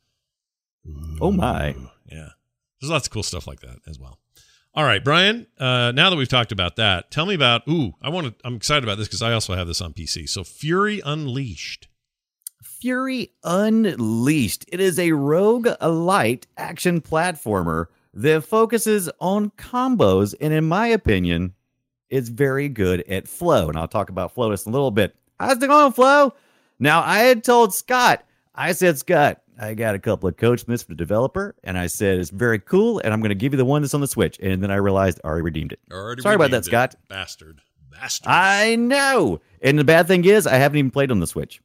[1.20, 1.74] Oh my!
[2.06, 2.30] Yeah.
[2.80, 4.18] There's lots of cool stuff like that as well.
[4.76, 8.08] All right, Brian, uh, now that we've talked about that, tell me about ooh, I
[8.08, 10.28] want to I'm excited about this because I also have this on PC.
[10.28, 11.86] So Fury Unleashed.
[12.62, 14.64] Fury Unleashed.
[14.68, 21.54] It is a rogue light action platformer that focuses on combos, and in my opinion,
[22.10, 23.68] it's very good at flow.
[23.68, 25.14] And I'll talk about flow just a little bit.
[25.38, 26.34] How's it going, flow?
[26.78, 30.90] Now, I had told Scott, I said, Scott, I got a couple of myths for
[30.90, 33.64] the developer, and I said it's very cool, and I'm going to give you the
[33.64, 34.38] one that's on the Switch.
[34.40, 35.80] And then I realized I already redeemed it.
[35.92, 36.64] Already Sorry about that, it.
[36.64, 36.96] Scott.
[37.08, 37.60] Bastard.
[37.90, 38.26] Bastard.
[38.28, 39.40] I know.
[39.62, 41.60] And the bad thing is, I haven't even played on the Switch.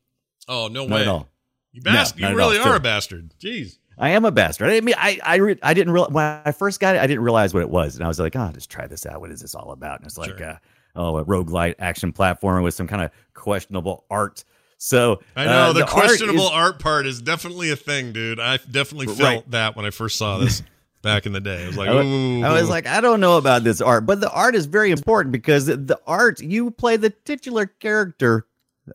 [0.47, 1.02] oh, no Not way.
[1.02, 1.28] at all.
[1.71, 2.21] You bastard.
[2.21, 3.34] No, you really are a bastard.
[3.39, 3.78] Jeez.
[3.97, 4.67] I am a bastard.
[4.67, 7.06] I didn't mean I I, re, I didn't real when I first got it, I
[7.06, 7.95] didn't realize what it was.
[7.95, 9.19] And I was like, oh, just try this out.
[9.21, 9.99] What is this all about?
[9.99, 10.52] And it's like Sure.
[10.52, 10.58] uh,
[10.95, 14.43] oh, a roguelite action platformer with some kind of questionable art.
[14.81, 18.39] So I know uh, the, art questionable is- art, part is definitely a thing, dude.
[18.39, 19.51] I definitely felt Right.
[19.51, 20.63] that when I first saw this
[21.01, 21.63] back in the day.
[21.65, 22.43] I was like, I ooh.
[22.43, 25.33] I was like, I don't know about this art, but the art is very important
[25.33, 28.45] because the- the art you play the titular character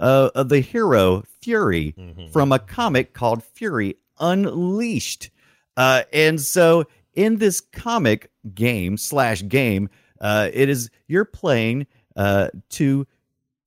[0.01, 2.33] uh, of the hero Fury Mhm.
[2.33, 5.31] from a comic called Fury Unleashed,
[5.77, 9.89] uh, and so in this comic game slash game,
[10.21, 13.07] uh, it is you're playing uh, to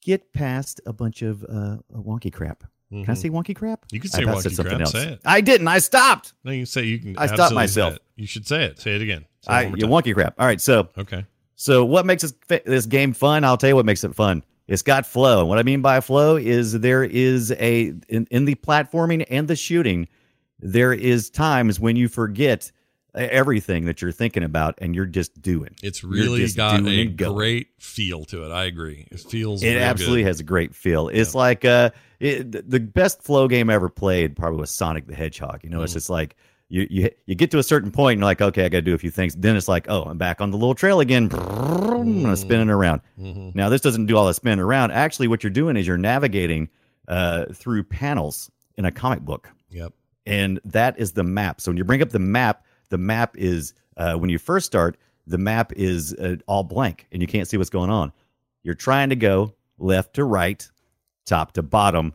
[0.07, 2.63] get past a bunch of uh, wonky crap.
[2.89, 3.17] Can I Mhm.
[3.17, 3.85] say wonky crap?
[3.91, 4.87] You can say said wonky crap.
[4.87, 5.19] Say it.
[5.25, 5.67] I didn't.
[5.67, 6.33] I stopped.
[6.45, 7.17] No, you can say you can.
[7.17, 7.97] I stopped myself.
[8.15, 8.79] You should say it.
[8.79, 9.25] Say it again.
[9.41, 9.91] Say I one more you time.
[9.91, 10.35] wonky crap.
[10.39, 11.25] All right, so Okay.
[11.55, 12.33] So what makes this
[12.65, 13.43] this game fun?
[13.43, 14.43] I'll tell you what makes it fun.
[14.67, 15.39] It's got flow.
[15.41, 19.47] And what I mean by flow is there is a in, in the platforming and
[19.49, 20.07] the shooting,
[20.59, 22.71] there is times when you forget
[23.17, 25.75] everything that you're thinking about and you're just doing.
[25.83, 28.51] It's really got a great feel to it.
[28.51, 29.07] I agree.
[29.11, 29.63] It feels.
[29.63, 30.27] It absolutely good.
[30.27, 31.09] has a great feel.
[31.09, 35.15] It's like uh, it, the- best flow game I ever played probably was Sonic the
[35.15, 35.63] Hedgehog.
[35.63, 35.95] You know, it's Mm.
[35.95, 36.35] just like
[36.69, 38.81] you you you get to a certain point and you're like, okay, I got to
[38.81, 39.35] do a few things.
[39.35, 42.37] Then it's like, oh, I'm back on the little trail again, Mm.
[42.37, 43.01] spinning around.
[43.19, 43.55] Mhm.
[43.55, 44.91] Now, this doesn't do all the spinning around.
[44.91, 46.69] Actually, what you're doing is you're navigating
[47.07, 49.93] uh, through panels in a comic book, Yep.
[50.25, 51.61] and that is the map.
[51.61, 54.97] So when you bring up the map, the map is uh, when you first start,
[55.25, 58.11] the map is uh, all blank, and you can't see what's going on.
[58.63, 60.67] You're trying to go left to right,
[61.25, 62.13] top to bottom,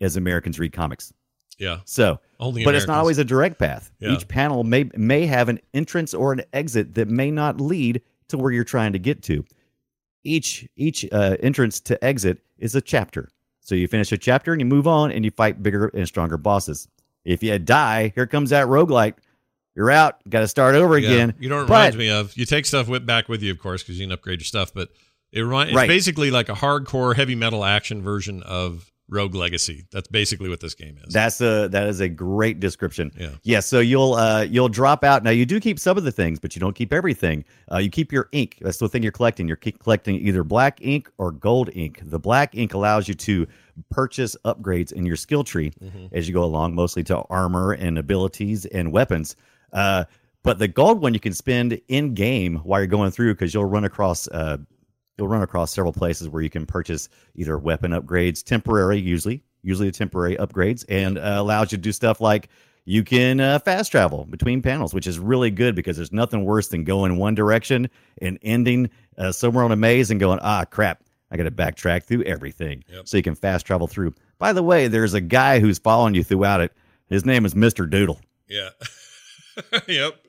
[0.00, 1.12] as Americans read comics.
[1.58, 1.80] Yeah.
[1.84, 2.64] So, Only.
[2.64, 3.90] but it's not always a direct path.
[4.00, 4.12] Yeah.
[4.12, 8.38] Each panel may may have an entrance or an exit that may not lead to
[8.38, 9.44] where you're trying to get to.
[10.24, 13.28] Each each uh, entrance to exit is a chapter.
[13.60, 16.38] So you finish a chapter and you move on and you fight bigger and stronger
[16.38, 16.88] bosses.
[17.24, 19.14] If you die, here comes that roguelike.
[19.76, 20.16] You're out.
[20.28, 21.10] Got to start over Yeah.
[21.10, 21.34] again.
[21.38, 22.36] You know what it But- reminds me of?
[22.36, 24.72] You take stuff with back with you, of course, because you can upgrade your stuff.
[24.74, 24.88] But
[25.32, 25.88] it remind, it's Right.
[25.88, 29.86] basically like a hardcore heavy metal action version of Rogue Legacy.
[29.90, 31.12] That's basically what this game is.
[31.12, 33.10] That's a that is a great description.
[33.18, 33.30] Yeah.
[33.42, 33.58] Yeah.
[33.60, 35.24] So you'll uh you'll drop out.
[35.24, 37.44] Now you do keep some of the things, but you don't keep everything.
[37.72, 38.58] Uh, you keep your ink.
[38.60, 39.48] That's the thing you're collecting.
[39.48, 42.00] You're keep collecting either black ink or gold ink.
[42.04, 43.48] The black ink allows you to
[43.90, 45.72] purchase upgrades in your skill tree
[46.12, 49.34] as you go along, mostly to armor and abilities and weapons.
[49.72, 50.04] Uh,
[50.42, 53.64] but the gold one you can spend in game while you're going through because you'll
[53.66, 54.56] run across uh,
[55.18, 59.88] you'll run across several places where you can purchase either weapon upgrades, temporary usually, usually
[59.88, 62.48] the temporary upgrades, and uh, allows you to do stuff like
[62.86, 66.68] you can uh, fast travel between panels, which is really good because there's nothing worse
[66.68, 67.90] than going one direction
[68.22, 72.04] and ending uh, somewhere on a maze and going, ah, crap, I got to backtrack
[72.04, 72.82] through everything.
[72.90, 73.06] Yep.
[73.06, 74.14] So you can fast travel through.
[74.38, 76.72] By the way, there's a guy who's following you throughout it.
[77.08, 77.88] His name is Mr.
[77.88, 78.20] Doodle.
[78.48, 78.70] yeah.
[79.88, 80.26] yep.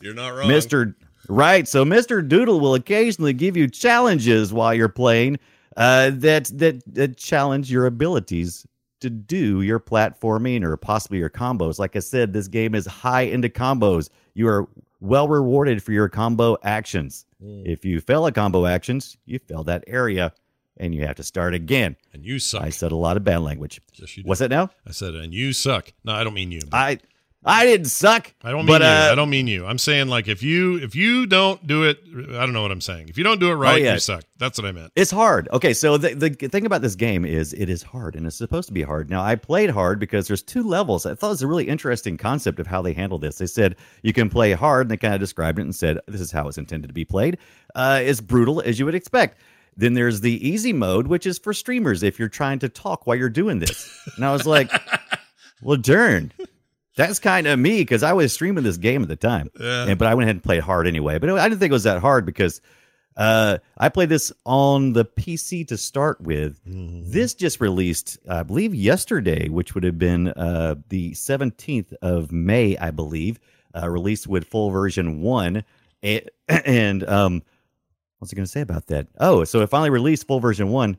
[0.00, 0.48] You're not wrong.
[0.48, 0.94] Mr.
[1.28, 1.66] Right.
[1.66, 2.26] So Mr.
[2.26, 5.38] Doodle will occasionally give you challenges while you're playing
[5.76, 8.66] uh, that, that that challenge your abilities
[9.00, 11.78] to do your platforming or possibly your combos.
[11.78, 14.08] Like I said, this game is high into combos.
[14.34, 14.68] You are
[15.00, 17.24] well rewarded for your combo actions.
[17.40, 20.32] If you fail a combo actions, you fail that area
[20.78, 21.96] and you have to start again.
[22.12, 22.62] And you suck.
[22.62, 23.80] I said a lot of bad language.
[23.94, 24.18] Yes.
[24.24, 24.70] What's that now?
[24.86, 25.92] I said, and you suck.
[26.04, 26.60] No, I don't mean you.
[26.72, 26.98] I
[27.48, 28.34] I didn't suck.
[28.42, 28.86] I don't mean but, you.
[28.86, 29.64] uh, I don't mean you.
[29.64, 32.80] I'm saying like if you if you don't do it, I don't know what I'm
[32.82, 33.08] saying.
[33.08, 33.94] If you don't do it right, Oh, yeah.
[33.94, 34.22] you suck.
[34.38, 34.92] That's what I meant.
[34.94, 35.48] It's hard.
[35.52, 38.68] Okay, so the, the thing about this game is it is hard, and it's supposed
[38.68, 39.08] to be hard.
[39.10, 41.06] Now, I played hard because there's two levels.
[41.06, 43.38] I thought it was a really interesting concept of how they handle this.
[43.38, 46.20] They said you can play hard, and they kind of described it and said this
[46.20, 47.38] is how it's intended to be played.
[47.74, 49.38] Uh, it's brutal as you would expect.
[49.76, 53.16] Then there's the easy mode, which is for streamers if you're trying to talk while
[53.16, 53.88] you're doing this.
[54.16, 54.70] And I was like,
[55.62, 56.32] well, darn.
[56.98, 59.86] That's kind of me because I was streaming this game at the time, Yeah.
[59.86, 61.18] and, but I went ahead and played hard anyway.
[61.18, 62.60] But I didn't think it was that hard because
[63.16, 66.60] uh, I played this on the PC to start with.
[66.64, 72.76] This just released, I believe, yesterday, which would have been uh, the 17th of May,
[72.76, 73.38] I believe,
[73.74, 75.64] uh, released with full version one.
[76.02, 77.42] And, and um,
[78.18, 79.06] what's I going to say about that?
[79.18, 80.96] Oh, so it finally released full version one.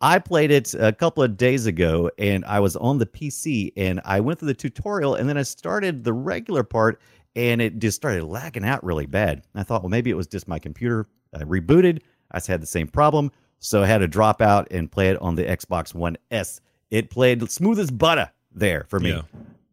[0.00, 4.00] I played it a couple of days ago and I was on the PC and
[4.04, 7.00] I went through the tutorial and then I started the regular part
[7.34, 9.42] and it just started lagging out really bad.
[9.54, 12.00] I thought, well, maybe it was just my computer uh, rebooted.
[12.30, 13.32] I had the same problem.
[13.58, 16.60] So I had to drop out and play it on the Xbox One S.
[16.90, 19.10] It played smooth as butter there for me.
[19.10, 19.22] Yeah.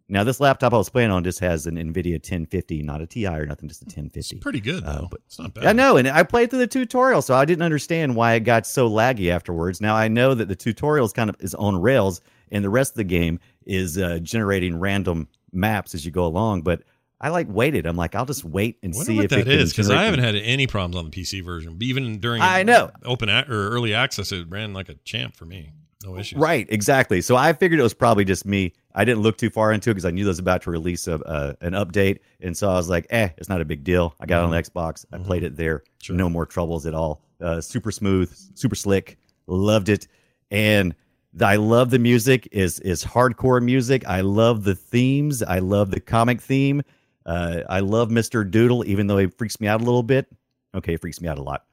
[0.09, 3.25] Now, this laptop I was playing on just has an NVIDIA 1050, not a TI
[3.27, 4.37] or nothing, just a 1050.
[4.39, 5.07] Pretty good Uh, though.
[5.09, 5.65] but- it's not bad.
[5.65, 8.67] I know, and I played through the tutorial, so I didn't understand why it got
[8.67, 9.79] so laggy afterwards.
[9.81, 12.91] Now I know that the tutorial is kind of is on rails, and the rest
[12.91, 16.63] of the game is uh, generating random maps as you go along.
[16.63, 16.83] But
[17.21, 17.85] I like waited.
[17.85, 20.35] I'm like, I'll just wait and see what if that is because I haven't had
[20.35, 21.77] any problems on the PC version.
[21.81, 22.91] Even during I know.
[23.05, 25.71] open a- or early access, it ran like a champ for me.
[26.03, 26.37] No issues.
[26.37, 27.21] Right, exactly.
[27.21, 28.73] So I figured it was probably just me.
[28.95, 31.07] I didn't look too far into it because I knew they was about to release
[31.07, 34.15] a, uh, an update, and so I was like, "Eh, it's not a big deal."
[34.19, 35.05] I got it on the Xbox.
[35.11, 35.79] I played it there.
[35.79, 35.93] Mm-hmm.
[36.01, 36.15] Sure.
[36.15, 37.21] No more troubles at all.
[37.41, 39.17] Uh, super smooth, super slick.
[39.47, 40.07] Loved it,
[40.51, 40.95] and
[41.33, 42.47] the, I love the music.
[42.51, 44.05] is is hardcore music.
[44.07, 45.41] I love the themes.
[45.43, 46.81] I love the comic theme.
[47.25, 50.27] Uh, I love Mister Doodle, even though he freaks me out a little bit.
[50.75, 51.65] Okay, he freaks me out a lot.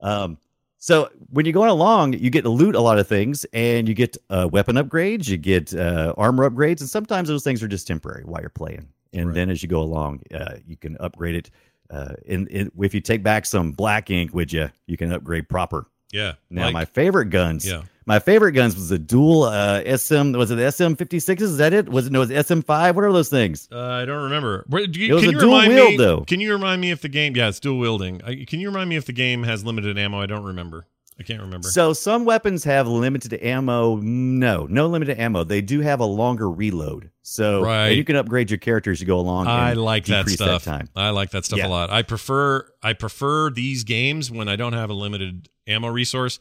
[0.00, 0.38] Um,
[0.78, 3.94] so when you're going along, you get to loot a lot of things, and you
[3.94, 7.86] get uh, weapon upgrades, you get uh, armor upgrades, and sometimes those things are just
[7.86, 8.88] temporary while you're playing.
[9.12, 9.34] And Right.
[9.34, 11.50] then as you go along, uh, you can upgrade it.
[11.90, 15.48] Uh, and, and if you take back some black ink with you, you can upgrade
[15.48, 15.86] proper.
[16.12, 16.34] Yeah.
[16.50, 17.66] Now, Like- my favorite guns.
[17.66, 17.82] Yeah.
[18.08, 20.32] My favorite guns was the dual uh, SM.
[20.32, 21.40] Was it the SM 56s?
[21.42, 21.88] Is that it?
[21.90, 22.20] Was it no?
[22.20, 22.96] Was it SM 5?
[22.96, 23.68] What are those things?
[23.70, 24.64] Uh, I don't remember.
[24.68, 25.96] Where- do It was can a you dual remind wield, me?
[25.98, 26.20] though.
[26.22, 27.36] Can you remind me if the game?
[27.36, 28.22] Yeah, it's dual wielding.
[28.24, 30.20] I, can you remind me if the game has limited ammo?
[30.20, 30.86] I don't remember.
[31.20, 31.68] I can't remember.
[31.68, 33.96] So some weapons have limited ammo.
[33.96, 35.44] No, no limited ammo.
[35.44, 37.10] They do have a longer reload.
[37.22, 37.88] So Right.
[37.90, 39.48] you can upgrade your character as you go along.
[39.48, 40.64] I like that stuff.
[40.64, 40.88] time.
[40.96, 41.66] I like that stuff Yeah.
[41.66, 41.90] a lot.
[41.90, 46.38] I prefer I prefer these games when I don't have a limited ammo resource,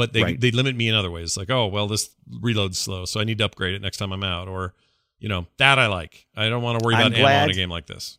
[0.00, 0.40] but they Right.
[0.40, 1.36] they limit me in other ways.
[1.36, 2.08] Like, oh well, this
[2.40, 4.48] reload's slow, so I need to upgrade it next time I'm out.
[4.48, 4.72] Or,
[5.18, 6.26] you know, that I like.
[6.34, 8.16] I don't want to worry I'm about ammo in a game like this.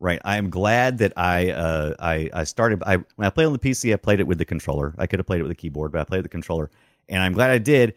[0.00, 0.20] Right.
[0.24, 3.60] I am glad that I uh I I started I when I played on the
[3.60, 4.92] PC I played it with the controller.
[4.98, 6.68] I could have played it with the keyboard, but I played with the controller.
[7.08, 7.94] And I'm glad I did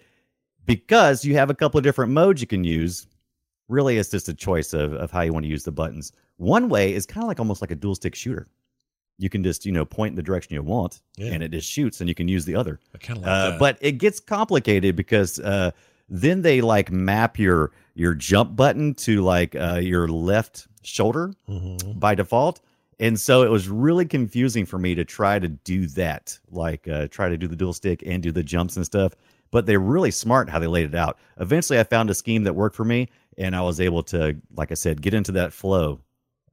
[0.66, 3.08] because you have a couple of different modes you can use.
[3.68, 6.12] Really it's just a choice of of how you want to use the buttons.
[6.38, 8.48] One way is kind of like almost like a dual stick shooter.
[9.20, 11.34] You can just, you know, point in the direction you want Yeah.
[11.34, 12.80] and it just shoots and you can use the other.
[12.96, 13.60] I kind of like Uh, that.
[13.60, 15.72] but it gets complicated because uh,
[16.10, 22.00] then they like map your your jump button to like uh, your left shoulder Mhm.
[22.00, 22.60] by default,
[23.00, 27.08] and so it was really confusing for me to try to do that, like uh,
[27.10, 29.14] try to do the dual stick and do the jumps and stuff.
[29.52, 31.16] but they're really smart how they laid it out.
[31.40, 34.72] Eventually, I found a scheme that worked for me, and I was able to, like
[34.72, 36.00] I said, get into that flow.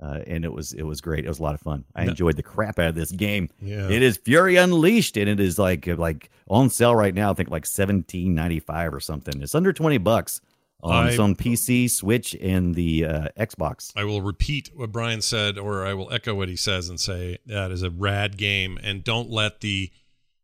[0.02, 1.24] Uh, and it was it was great.
[1.24, 1.84] It was a lot of fun.
[1.94, 3.50] I enjoyed the crap out of this game.
[3.60, 3.88] Yeah.
[3.88, 7.30] It is Fury Unleashed, and it is like like on sale right now.
[7.30, 9.42] I think like seventeen ninety five or something.
[9.42, 10.40] It's under twenty bucks.
[10.82, 13.92] Um, I- it's on PC, Switch, and the uh, Xbox.
[13.94, 17.36] I will repeat what Brian said, or I will echo what he says and say
[17.44, 18.78] that is a rad game.
[18.82, 19.90] And don't let the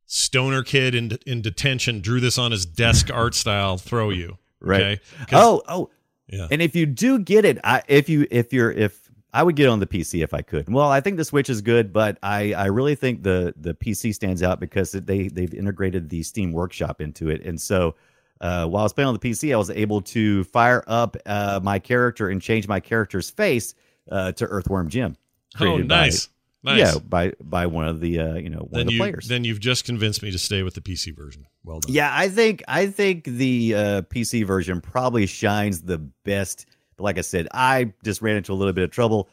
[0.04, 4.36] stoner kid in in detention drew this on his desk art style throw you.
[4.60, 5.00] Right.
[5.22, 5.36] Okay?
[5.36, 5.90] Oh, oh,
[6.28, 6.48] yeah.
[6.50, 9.05] And if you do get it, I, if you if you're if
[9.36, 10.72] I would get on the PC if I could.
[10.72, 14.14] Well, I think the Switch is good, but I I really think the the PC
[14.14, 17.94] stands out because they they've integrated the Steam Workshop into it, and so.
[18.38, 21.58] Uh, while I was playing on the PC, I was able to fire up uh,
[21.62, 23.74] my character and change my character's face
[24.12, 25.16] uh, to Earthworm Jim.
[25.54, 26.28] oh, created by- nice.
[26.62, 26.78] Nice.
[26.78, 29.28] Yeah, by by one of the uh, you know one then of the you players.
[29.28, 31.46] then you've just convinced me to stay with the PC version.
[31.64, 31.94] Well done.
[31.94, 36.66] Yeah, I think I think the uh, PC version probably shines the best.
[36.96, 39.28] But like I said, I just ran into a little bit of trouble.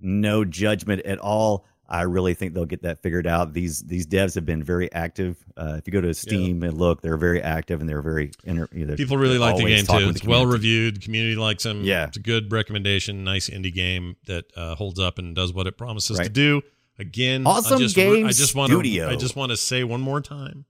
[0.00, 1.64] No judgment at all.
[1.90, 3.54] I really think they'll get that figured out.
[3.54, 5.42] These these devs have been very active.
[5.56, 8.68] Uh, if you go to Steam and look, they're very active and they're very inter-
[8.72, 10.10] you know, People really like the game too.
[10.10, 11.00] It's well reviewed.
[11.02, 11.84] Community likes them.
[11.84, 12.04] Yeah.
[12.08, 13.24] it's a good recommendation.
[13.24, 16.60] Nice indie game that uh, holds up and does what it promises to do.
[16.98, 19.06] Again, Awesome I just, Game I just want Studio.
[19.08, 19.12] to.
[19.12, 20.66] I just want to say one more time.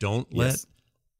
[0.00, 0.66] Don't let Yes.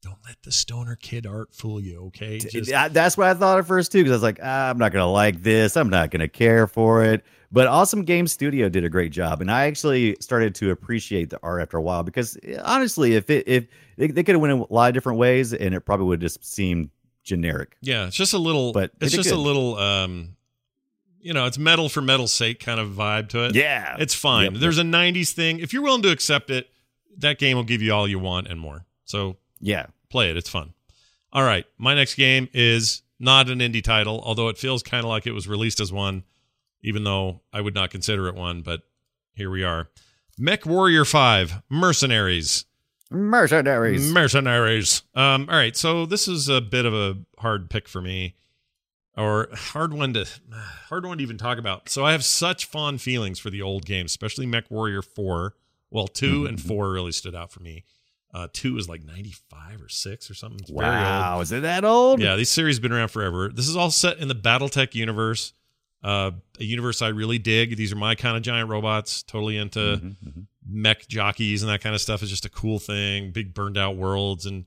[0.01, 2.05] Don't let the stoner kid art fool you.
[2.07, 4.77] Okay, Just- that's what I thought at first too, because I was like, ah, I'm
[4.77, 5.77] not gonna like this.
[5.77, 7.23] I'm not gonna care for it.
[7.53, 11.39] But Awesome Game Studio did a great job, and I actually started to appreciate the
[11.43, 12.01] art after a while.
[12.01, 15.53] Because honestly, if it if they, they could have went a lot of different ways,
[15.53, 16.89] and it probably would have just seemed
[17.23, 17.75] generic.
[17.81, 18.71] yeah, it's just a little.
[18.71, 19.77] But it's just a little.
[19.77, 20.37] um
[21.19, 23.55] You know, it's metal for metal's sake kind of vibe to it.
[23.55, 24.53] Yeah, It's fine.
[24.53, 24.61] Yep.
[24.61, 25.59] There's a 90s thing.
[25.59, 26.69] If you're willing to accept it,
[27.17, 28.85] that game will give you all you want and more.
[29.05, 29.87] So yeah.
[30.09, 30.37] play it.
[30.37, 30.73] It's fun.
[31.31, 31.65] All right.
[31.77, 35.31] My next game is not an indie title, although it feels kind of like it
[35.31, 36.23] was released as one,
[36.81, 38.81] even though I would not consider it one, but
[39.33, 39.89] here we are.
[40.37, 42.65] Mech Warrior 5 Mercenaries.
[43.11, 44.11] Mercenaries.
[44.11, 45.03] Mercenaries.
[45.13, 48.35] Um, all right, so this is a bit of a hard pick for me,
[49.17, 50.25] or hard one to
[50.89, 51.89] hard one to even talk about.
[51.89, 55.55] So I have such fond feelings for the old games, especially Mech Warrior Four.
[55.89, 57.83] Well, 2 and four really stood out for me.
[58.33, 60.59] Uh, two is like ninety five or six or something.
[60.61, 62.21] It's wow, is it that old?
[62.21, 63.49] Yeah, these series have been around forever.
[63.49, 65.53] This is all set in the BattleTech universe,
[66.03, 67.75] uh, a universe I really dig.
[67.75, 69.21] These are my kind of giant robots.
[69.23, 70.45] Totally into Mhm, mhm.
[70.65, 73.31] mech jockeys and that kind of stuff is just a cool thing.
[73.31, 74.65] Big burned out worlds and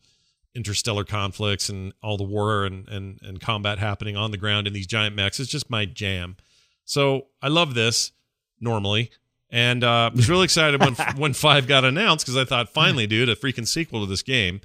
[0.55, 4.73] interstellar conflicts and all the war and, and, and combat happening on the ground in
[4.73, 5.41] these giant mechs.
[5.41, 6.37] It's just my jam.
[6.85, 8.13] So I love this
[8.61, 9.11] normally.
[9.55, 13.07] And uh, I was really excited when when five got announced because I thought, finally,
[13.07, 14.61] dude, a freaking sequel to this game.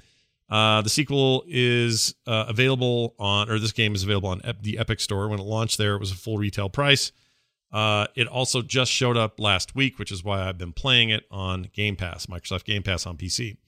[0.50, 4.78] Uh, the sequel is uh, available on, or this game is available on Ep- the
[4.78, 5.28] Epic Store.
[5.28, 7.12] When it launched there, it was a full retail price.
[7.72, 11.22] Uh, it also just showed up last week, which is why I've been playing it
[11.30, 13.58] on Game Pass, Microsoft Game Pass on PC.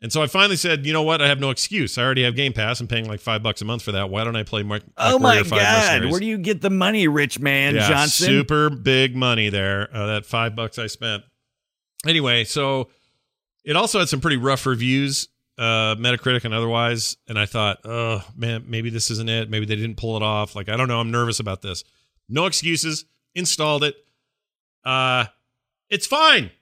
[0.00, 1.20] And so I finally said, you know what?
[1.20, 1.98] I have no excuse.
[1.98, 2.80] I already have Game Pass.
[2.80, 4.10] I'm paying like five bucks a month for that.
[4.10, 5.58] Why don't I play Mech Oh Mech my 5 God!
[5.58, 6.10] Mercenaries?
[6.12, 8.26] Where do you get the money, rich man yeah, Johnson?
[8.26, 9.88] super big money there.
[9.92, 11.24] Uh, that five bucks I spent.
[12.06, 12.90] Anyway, so
[13.64, 17.16] it also had some pretty rough reviews, uh, Metacritic and otherwise.
[17.26, 19.50] And I thought, oh man, maybe this isn't it.
[19.50, 20.54] Maybe they didn't pull it off.
[20.54, 21.00] Like I don't know.
[21.00, 21.82] I'm nervous about this.
[22.28, 23.04] No excuses.
[23.34, 23.96] Installed it.
[24.84, 25.24] Uh,
[25.90, 26.52] it's fine.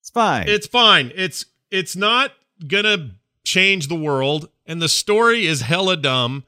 [0.00, 0.48] It's fine.
[0.48, 1.12] It's fine.
[1.14, 2.32] It's it's not
[2.66, 3.12] gonna
[3.44, 6.44] change the world, and the story is hella dumb.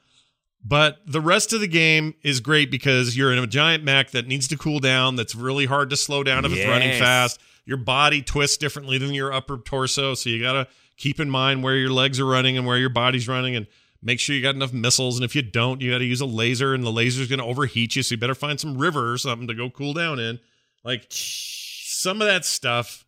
[0.63, 4.27] But the rest of the game is great because you're in a giant mech that
[4.27, 5.17] needs to cool down.
[5.17, 7.41] That's really hard to slow down if it's running fast.
[7.65, 10.69] Your body twists differently than your upper torso, so you gotta
[10.99, 13.67] keep in mind where your legs are running and where your body's running, and
[14.03, 15.17] make sure you got enough missiles.
[15.17, 17.97] And if you don't, you got to use a laser, and the laser's gonna overheat
[17.97, 20.41] you, so you better find some river or something to go cool down in.
[20.85, 23.07] Like some of that stuff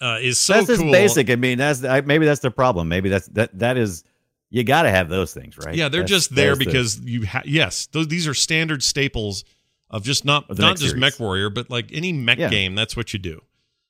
[0.00, 0.92] uh, is so that's just cool.
[0.92, 1.30] basic.
[1.30, 2.88] I mean, that's I, maybe that's the problem.
[2.88, 4.04] Maybe that's that that is
[4.50, 5.74] you got to have those things, right?
[5.74, 7.26] Yeah, they're That's- just there that's the- because you.
[7.26, 9.44] Ha- yes, those, these are standard staples
[9.90, 11.00] of just not Of not just series.
[11.00, 12.48] Mech Warrior, but like any mech Yeah.
[12.48, 12.74] game.
[12.74, 13.42] That's what you do.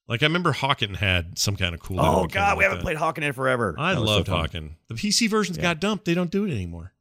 [0.09, 2.01] Like I remember Hawken had some kind of cool.
[2.01, 2.83] oh god, we like haven't that.
[2.83, 3.75] played Hawken in forever.
[3.79, 4.49] I That so loved fun.
[4.49, 4.71] Hawken.
[4.89, 5.63] The PC versions Yeah.
[5.65, 6.07] got dumped.
[6.07, 6.93] They don't do it anymore.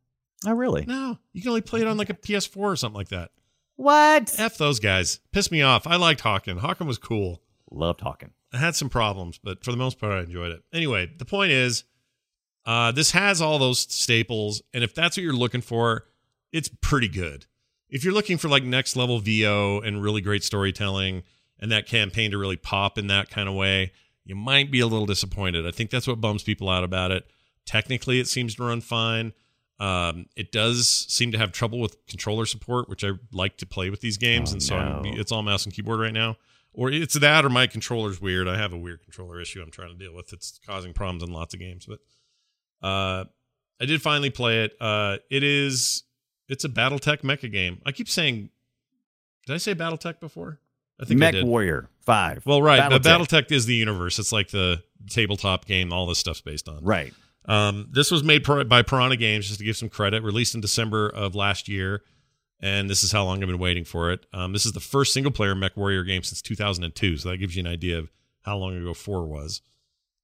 [0.46, 0.86] Oh really?
[0.86, 3.32] No, you can only play it on like a PS4 or something like that.
[3.77, 4.36] What?
[4.40, 5.19] F those guys.
[5.32, 5.88] Piss me off.
[5.88, 6.60] I liked Hawken.
[6.60, 7.42] Hawken was cool.
[7.71, 8.32] Loved Hawken.
[8.54, 10.63] I had some problems, but for the most part, I enjoyed it.
[10.73, 11.83] Anyway, the point is,
[12.65, 16.06] uh, this has all those staples, and if that's what you're looking for,
[16.52, 17.45] it's pretty good.
[17.89, 21.23] If you're looking for like next level VO and really great storytelling
[21.60, 23.91] and that campaign to really pop in that kind of way,
[24.25, 25.65] you might be a little disappointed.
[25.65, 27.25] I think that's what bums people out about it.
[27.65, 29.33] Technically, it seems to run fine.
[29.79, 33.89] Um, it does seem to have trouble with controller support, which I like to play
[33.89, 35.02] with these games, Oh, and so no.
[35.06, 36.35] it's all mouse and keyboard right now.
[36.78, 38.48] Or it's that, or my controller's weird.
[38.48, 40.32] I have a weird controller issue I'm trying to deal with.
[40.32, 42.00] It's causing problems in lots of games, but
[42.88, 43.25] uh,
[43.82, 44.73] I did finally play it.
[44.80, 46.04] Uh, it is
[46.48, 47.82] it's a BattleTech mecha game.
[47.84, 48.52] I keep saying,
[49.48, 50.60] did I say BattleTech before?
[51.02, 51.46] I think I Mech did.
[51.46, 52.46] Warrior Five.
[52.46, 53.28] Well, right, but BattleTech.
[53.28, 54.19] BattleTech is the universe.
[54.19, 56.84] It's like the tabletop game all this stuff's based on.
[56.84, 57.12] Right.
[57.46, 60.21] Um, this was made by Piranha Games, just to give some credit.
[60.21, 62.04] Released in December of last year,
[62.62, 64.26] and this is how long I've been waiting for it.
[64.34, 67.62] Um, this is the first single-player Mech Warrior game since 2002, so that gives you
[67.62, 68.10] an idea of
[68.44, 69.62] how long ago four was.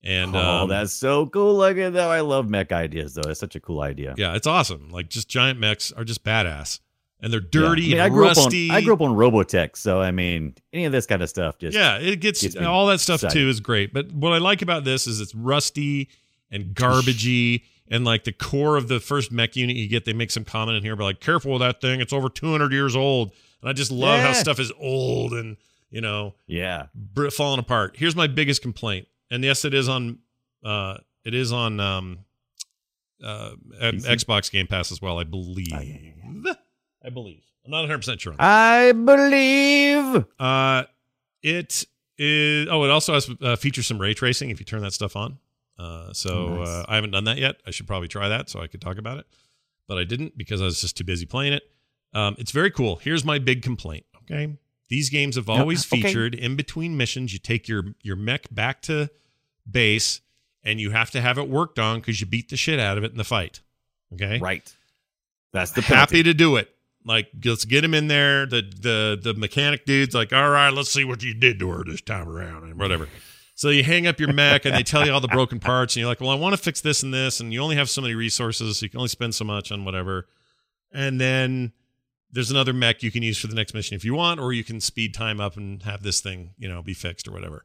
[0.04, 1.56] And oh, um, that's so cool.
[1.56, 2.10] Look at that.
[2.10, 3.30] I love mech ideas, though.
[3.30, 4.14] It's such a cool idea.
[4.18, 4.90] yeah, it's awesome.
[4.90, 6.80] Like just giant mechs are just badass,
[7.22, 7.48] and they're Yeah.
[7.52, 8.70] dirty I, mean, I and grew rusty.
[8.70, 11.30] Up on, I grew up on Robotech, so I mean, any of this kind of
[11.30, 13.40] stuff just yeah, it gets, gets all that stuff excited.
[13.40, 13.94] too is great.
[13.94, 16.10] But what I like about this is it's rusty
[16.52, 20.32] and garbagey, and like the core of the first mech unit you get, they make
[20.32, 23.32] some comment in here, but like, careful with that thing, it's over 200 years old.
[23.62, 25.56] And I just love how stuff is old and
[25.90, 26.88] you know yeah.
[26.94, 27.96] br- falling apart.
[27.96, 30.20] Here's my biggest complaint, and yes, it is on,
[30.66, 32.20] uh, it is on um,
[33.24, 35.72] uh, Xbox Game Pass as well, I believe.
[35.74, 36.54] Oh, yeah, yeah,
[37.06, 37.44] I believe.
[37.66, 38.34] I'm not 100 percent sure.
[38.34, 38.46] on that.
[38.46, 40.26] I believe.
[40.38, 40.84] Uh,
[41.42, 41.86] it
[42.18, 42.68] is.
[42.70, 45.38] Oh, it also has uh, features some ray tracing if you turn that stuff on.
[45.78, 46.68] Uh, so Oh, nice.
[46.68, 47.58] uh, I haven't done that yet.
[47.66, 49.26] I should probably try that so I could talk about it,
[49.88, 51.64] but I didn't because I was just too busy playing it.
[52.14, 52.98] Um, it's very cool.
[52.98, 54.06] Here's my big complaint.
[54.24, 54.56] Okay,
[54.90, 56.02] these games have always okay.
[56.02, 57.34] featured in between missions.
[57.34, 59.10] You take your your mech back to
[59.70, 60.22] base,
[60.64, 63.04] and you have to have it worked on because you beat the shit out of
[63.04, 63.62] it in the fight.
[64.14, 64.76] Okay, Right.
[65.54, 66.70] That's the happy to do it.
[67.06, 68.46] Like, let's get him in there.
[68.46, 71.84] The the the mechanic dude's like, all right, let's see what you did to her
[71.84, 73.08] this time around, and whatever.
[73.56, 76.02] So you hang up your mech, and they tell you all the broken parts, and
[76.02, 78.02] you're like, well, I want to fix this and this, and you only have so
[78.02, 80.28] many resources, so you can only spend so much on whatever.
[80.92, 81.74] And then
[82.32, 84.64] there's another mech you can use for the next mission if you want, or you
[84.64, 87.64] can speed time up and have this thing, you know, be fixed or whatever.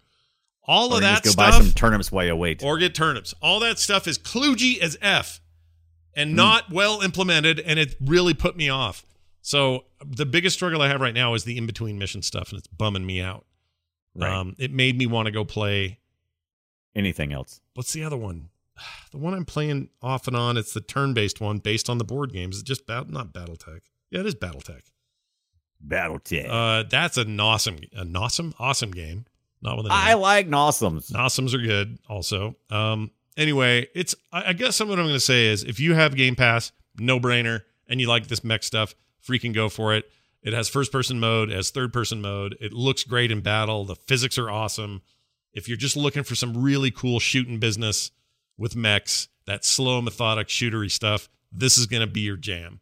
[0.65, 2.63] All Or of you that go stuff buy some turnips while you wait.
[2.63, 3.35] or get turnips.
[3.41, 5.41] All that stuff is kludgy as F
[6.15, 6.37] and hmm.
[6.37, 9.07] not well implemented, and it really put me off.
[9.41, 12.59] So the biggest struggle I have right now is the in between mission stuff, and
[12.59, 13.47] it's bumming me out.
[14.19, 14.33] Right.
[14.33, 15.99] Um, it made me want to go play.
[16.95, 17.61] Anything else?
[17.75, 18.49] What's the other one?
[19.11, 20.59] The one I'm playing off and on.
[20.59, 22.57] It's the turn based one based on the board games.
[22.57, 23.81] It's just bat- not BattleTech.
[24.11, 24.83] Yeah, it is BattleTech.
[25.87, 26.47] Battletech.
[26.49, 29.25] Uh, that's an awesome, an awesome, awesome game.
[29.63, 31.11] Not with an I like Nossums.
[31.11, 32.57] Awesomes are good also.
[32.71, 36.15] Um, anyway, it's I, I guess what I'm going to say is if you have
[36.15, 38.95] Game Pass, no brainer, and you like this mech stuff,
[39.27, 40.05] freaking go for it.
[40.43, 42.57] It has first person mode, it has third person mode.
[42.61, 43.85] It looks great in battle.
[43.85, 45.03] The physics are awesome.
[45.53, 48.11] If you're just looking for some really cool shooting business
[48.57, 52.81] with mechs, that slow, methodic, shootery stuff, this is going to be your jam.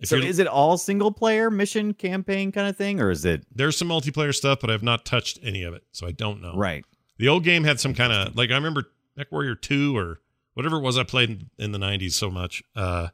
[0.00, 3.46] If So is it all single player mission campaign kind of thing, or is it
[3.54, 6.54] there's some multiplayer stuff, but I've not touched any of it, so I don't know.
[6.54, 6.84] right?
[7.18, 8.84] The old game had some kind of like I remember
[9.16, 10.20] Mech Warrior Two or
[10.52, 12.62] whatever it was I played in, in the '90s so much.
[12.74, 13.08] Uh,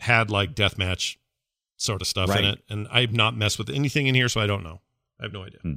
[0.00, 1.16] had like deathmatch
[1.82, 4.46] sort of stuff in it, and I've not messed with anything in here, so I
[4.46, 4.80] don't know.
[5.20, 5.60] I have no idea.
[5.60, 5.72] Hmm.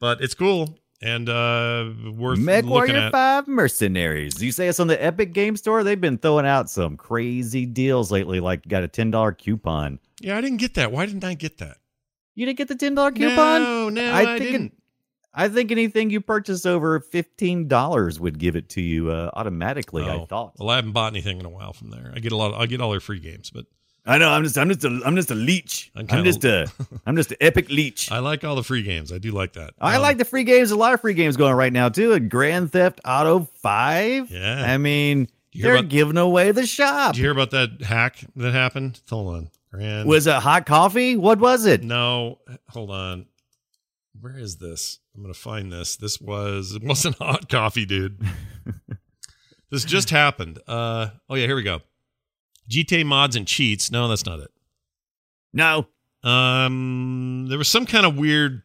[0.00, 3.12] But it's cool and uh, worth Mech looking Warrior at.
[3.12, 4.42] 5 Mercenaries.
[4.42, 5.84] You say it's on the Epic Game Store?
[5.84, 9.98] They've been throwing out some crazy deals lately, like you got a $10 coupon.
[10.20, 10.92] Yeah, I didn't get that.
[10.92, 11.78] Why didn't I get that?
[12.34, 13.62] You didn't get the $10 coupon?
[13.62, 14.72] No, no, I, think it- didn't.
[15.38, 20.16] I think anything you purchase over $15 would give it to you uh, automatically, I
[20.16, 20.54] Oh, thought.
[20.58, 22.10] Well, I haven't bought anything in a while from there.
[22.14, 22.54] I get a lot.
[22.54, 23.66] Of, I get all their free games, but
[24.06, 25.90] I know, I'm just I'm just a I'm just a leech.
[25.96, 26.70] I'm I'm, just a
[27.06, 28.10] I'm just an epic leech.
[28.12, 29.12] I like all the free games.
[29.12, 29.74] I do like that.
[29.80, 30.70] I Um, like the free games.
[30.70, 32.12] A lot of free games going right now too.
[32.12, 34.30] And Grand Theft Auto Five.
[34.30, 34.62] Yeah.
[34.64, 37.14] I mean, they're about- giving away the shop.
[37.14, 39.00] Did you hear about that hack that happened?
[39.10, 39.50] Hold on.
[39.72, 40.08] Grand.
[40.08, 41.16] Was it hot coffee?
[41.16, 41.82] What was it?
[41.82, 42.38] no,
[42.70, 43.26] hold on.
[44.20, 45.00] Where is this?
[45.14, 45.96] I'm gonna find this.
[45.96, 48.20] This was it wasn't hot coffee, dude.
[49.70, 50.58] this just happened.
[50.68, 51.80] Uh oh yeah, here we go.
[52.68, 53.90] GTA mods and cheats.
[53.90, 54.50] No, that's not it.
[55.52, 55.86] No.
[56.22, 58.62] Um, there was some kind of weird.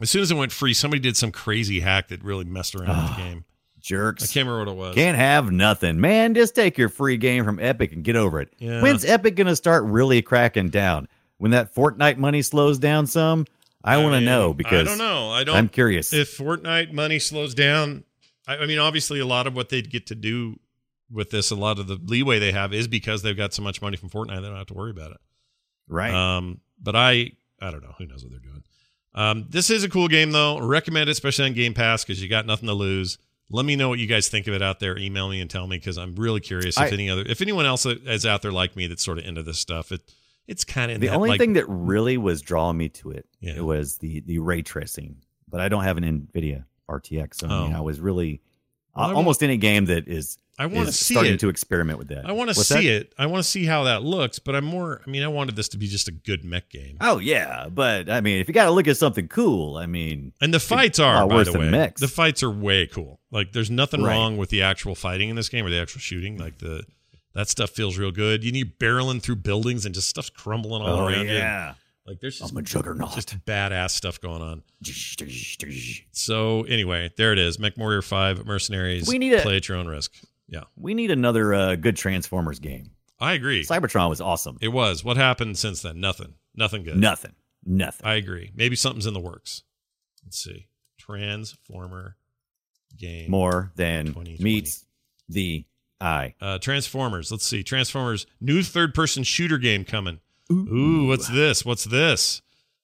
[0.00, 2.96] As soon as it went free, somebody did some crazy hack that really messed around
[2.96, 3.44] with the game.
[3.80, 4.24] Jerks.
[4.24, 4.94] I can't remember what it was.
[4.94, 6.00] Can't have nothing.
[6.00, 8.52] Man, just take your free game from Epic and get over it.
[8.58, 8.82] Yeah.
[8.82, 11.08] When's Epic going to start really cracking down?
[11.38, 13.46] When that Fortnite money slows down some?
[13.82, 15.30] I, want to know because I don't know.
[15.30, 15.56] I don't.
[15.56, 16.12] I'm curious.
[16.12, 18.04] if Fortnite money slows down,
[18.46, 20.58] I, I mean, obviously, a lot of what they'd get to do
[21.12, 23.82] with this, a lot of the leeway they have is because they've got so much
[23.82, 25.18] money from Fortnite, they don't have to worry about it.
[25.88, 26.12] right.
[26.14, 27.94] Um, but I, I don't know.
[27.98, 28.62] Who knows what they're doing?
[29.14, 30.58] Um, this is a cool game though.
[30.60, 33.18] Recommend it, especially on Game Pass, because you got nothing to lose.
[33.50, 34.96] Let me know what you guys think of it out there.
[34.96, 37.66] Email me and tell me because I'm really curious if I- any other if anyone
[37.66, 39.90] else is out there like me that's sort of into this stuff.
[39.90, 40.00] It
[40.46, 43.56] it's kind of The only thing that really was drawing me to it, Yeah.
[43.56, 45.16] it was the the ray tracing.
[45.48, 47.78] But I don't have an NVIDIA RTX, so I, mean, Oh.
[47.78, 48.40] I was really
[48.94, 51.40] Well, I want- almost any game that is I want to see starting it.
[51.40, 52.26] to experiment with that.
[52.26, 53.02] I want to What's see that?
[53.06, 53.14] it.
[53.18, 54.38] I want to see how that looks.
[54.38, 55.00] But I'm more.
[55.06, 56.98] I mean, I wanted this to be just a good mech game.
[57.00, 60.32] Oh yeah, but I mean, if you got to look at something cool, I mean,
[60.40, 62.00] And the fights are, by the way, mechs.
[62.00, 63.20] the fights are way cool.
[63.30, 64.12] Like, there's nothing Right.
[64.12, 66.36] wrong with the actual fighting in this game or the actual shooting.
[66.38, 66.84] Like the
[67.34, 68.42] that stuff feels real good.
[68.44, 71.32] You need barreling through buildings and just stuff's crumbling all oh around you.
[71.34, 71.74] yeah,
[72.06, 73.12] Like there's just I'm a juggernaut.
[73.14, 74.62] just badass stuff going on.
[76.12, 77.58] So anyway, there it is.
[77.58, 79.06] Mech Warrior Five Mercenaries.
[79.08, 80.12] We need a- play at your own risk.
[80.50, 82.90] Yeah, we need another uh, good Transformers game.
[83.18, 83.64] I agree.
[83.64, 84.58] Cybertron was awesome.
[84.60, 85.02] It was.
[85.04, 86.00] What happened since then?
[86.00, 86.34] Nothing.
[86.54, 86.96] Nothing good.
[86.96, 87.34] Nothing,
[87.64, 88.06] nothing.
[88.06, 88.50] I agree.
[88.54, 89.62] Maybe something's in the works.
[90.24, 90.66] Let's see.
[90.98, 92.16] Transformer
[92.98, 93.30] game.
[93.30, 94.84] More than meets
[95.28, 95.64] the
[96.00, 96.34] eye.
[96.40, 97.30] Uh, Transformers.
[97.30, 97.62] Let's see.
[97.62, 98.26] Transformers.
[98.40, 100.20] New third person shooter game coming.
[100.50, 101.64] Ooh, what's this?
[101.64, 102.42] What's this?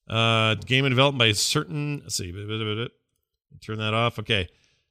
[0.09, 2.01] Uh, game in development by certain.
[2.03, 2.31] Let's see.
[3.61, 4.21] Turn that off.
[4.21, 4.49] Okay.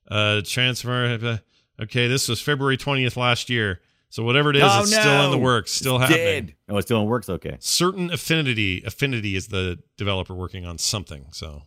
[0.10, 1.40] Uh, Transformer.
[1.82, 3.82] Okay, this was February 20th last year.
[4.10, 6.26] So whatever it is, Oh, it's still in the works, still It's happening.
[6.46, 6.56] Dead.
[6.70, 7.28] Oh, it's still in works.
[7.28, 7.58] Okay.
[7.60, 8.82] Certain Affinity.
[8.86, 11.26] Affinity is the developer working on something.
[11.32, 11.64] So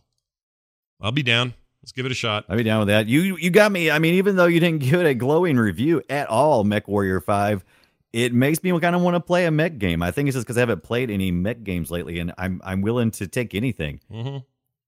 [0.99, 1.53] I'll be down.
[1.83, 2.45] Let's give it a shot.
[2.49, 3.07] I'd be down with that.
[3.07, 3.91] You you got me.
[3.91, 7.21] I mean, even though you didn't give it a glowing review at all, Mech Warrior
[7.21, 7.63] Five,
[8.11, 10.01] it makes me kind of want to play a mech game.
[10.01, 12.81] I think it's just because I haven't played any mech games lately, and I'm I'm
[12.81, 14.01] willing to take anything.
[14.11, 14.37] hmm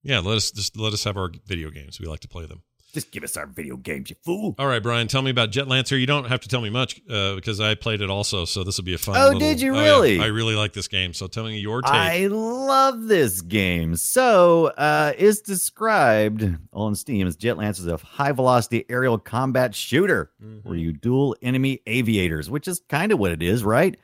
[0.03, 1.99] Yeah, let us just let us have our video games.
[1.99, 2.63] We like to play them.
[2.93, 4.53] Just give us our video games, you fool.
[4.59, 5.97] All right, Brian, tell me about Jet Lancer.
[5.97, 8.77] You don't have to tell me much uh, because I played it also, so this
[8.77, 9.15] will be a fun.
[9.17, 9.81] Oh, little- did you yeah.
[9.83, 10.19] really?
[10.19, 11.13] I really like this game.
[11.13, 11.91] So tell me your take.
[11.93, 13.95] I love this game.
[13.95, 19.73] So, uh, it's described on Steam as Jet Lancer is a high velocity aerial combat
[19.73, 20.67] shooter Mm-hmm.
[20.67, 23.95] where you duel enemy aviators, which is kind of what it is, right?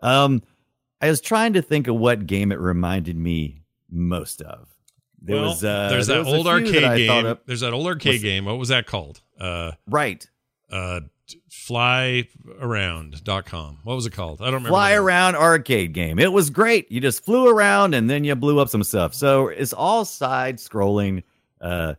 [0.00, 0.42] Um,
[1.00, 4.68] I was trying to think of what game it reminded me most of.
[5.24, 7.38] There well, was uh, there's there that was old arcade that game.
[7.46, 8.44] There's that old arcade What's- game.
[8.44, 9.20] What was that called?
[9.38, 10.28] Uh, right.
[10.70, 11.00] uh,
[11.50, 13.78] flyaround.com.
[13.84, 14.40] What was it called?
[14.40, 14.70] I don't remember.
[14.70, 16.18] Fly around arcade game.
[16.18, 16.90] It was great.
[16.90, 19.14] You just flew around and then you blew up some stuff.
[19.14, 21.22] So it's all side scrolling
[21.60, 21.94] uh,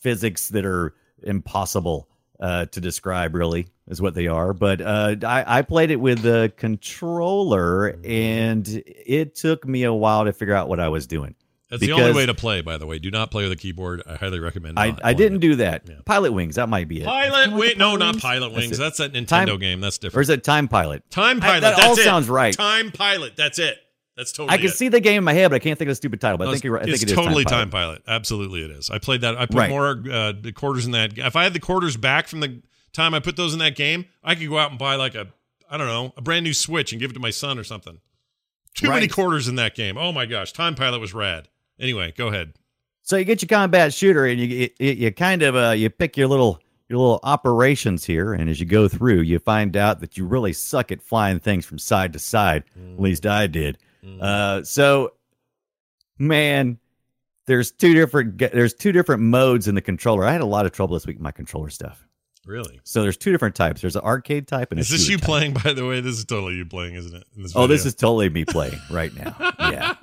[0.00, 2.08] physics that are impossible
[2.40, 4.52] uh, to describe, really, is what they are.
[4.52, 10.24] But uh, I, I played it with the controller and it took me a while
[10.24, 11.34] to figure out what I was doing.
[11.72, 12.98] That's the only way to play, by the way.
[12.98, 14.02] Do not play with a keyboard.
[14.06, 14.78] I highly recommend.
[14.78, 15.40] I, not I playing didn't it.
[15.40, 15.82] do that.
[15.88, 15.94] Yeah.
[16.04, 17.06] Pilot Wings, that might be it.
[17.06, 17.78] Pilot Wings.
[17.78, 18.72] No, not Pilot Wings.
[18.72, 18.78] it.
[18.78, 19.80] That's a Nintendo Time- game.
[19.80, 20.18] That's different.
[20.18, 21.08] Or is it Time Pilot?
[21.10, 21.60] Time I- Pilot.
[21.62, 22.04] that that's all it.
[22.04, 22.54] sounds right.
[22.54, 23.36] Time Pilot.
[23.36, 23.78] That's it.
[24.16, 24.52] That's totally.
[24.52, 24.74] I can it.
[24.74, 26.36] see the game in my head, but I can't think of the stupid title.
[26.36, 26.82] But I think you're right.
[26.82, 28.04] I think it's it is totally Time time Pilot.
[28.04, 28.16] pilot.
[28.16, 28.90] Absolutely, it is.
[28.90, 29.38] I played that.
[29.38, 29.70] I put Right.
[29.70, 31.16] more uh, quarters in that.
[31.16, 32.60] If I had the quarters back from the
[32.92, 35.28] time I put those in that game, I could go out and buy like a
[35.70, 38.00] I don't know a brand new Switch and give it to my son or something.
[38.74, 39.96] Too many quarters in that game.
[39.96, 41.48] Oh my gosh, Time Pilot was rad.
[41.80, 42.54] Anyway, go ahead.
[43.02, 46.16] So you get your combat shooter, and you you, you kind of uh, you pick
[46.16, 50.16] your little your little operations here, and as you go through, you find out that
[50.16, 52.64] you really suck at flying things from side to side.
[52.76, 53.78] At least I did.
[54.20, 55.14] Uh, so,
[56.18, 56.78] man,
[57.46, 60.24] there's two different there's two different modes in the controller.
[60.24, 62.06] I had a lot of trouble this week with my controller stuff.
[62.44, 62.80] Really?
[62.82, 63.80] So there's two different types.
[63.80, 65.26] There's an arcade type and a Is this you type.
[65.26, 65.52] playing?
[65.54, 67.24] By the way, this is totally you playing, isn't it?
[67.36, 69.36] In Oh, this is totally me playing right now.
[69.60, 69.94] Yeah.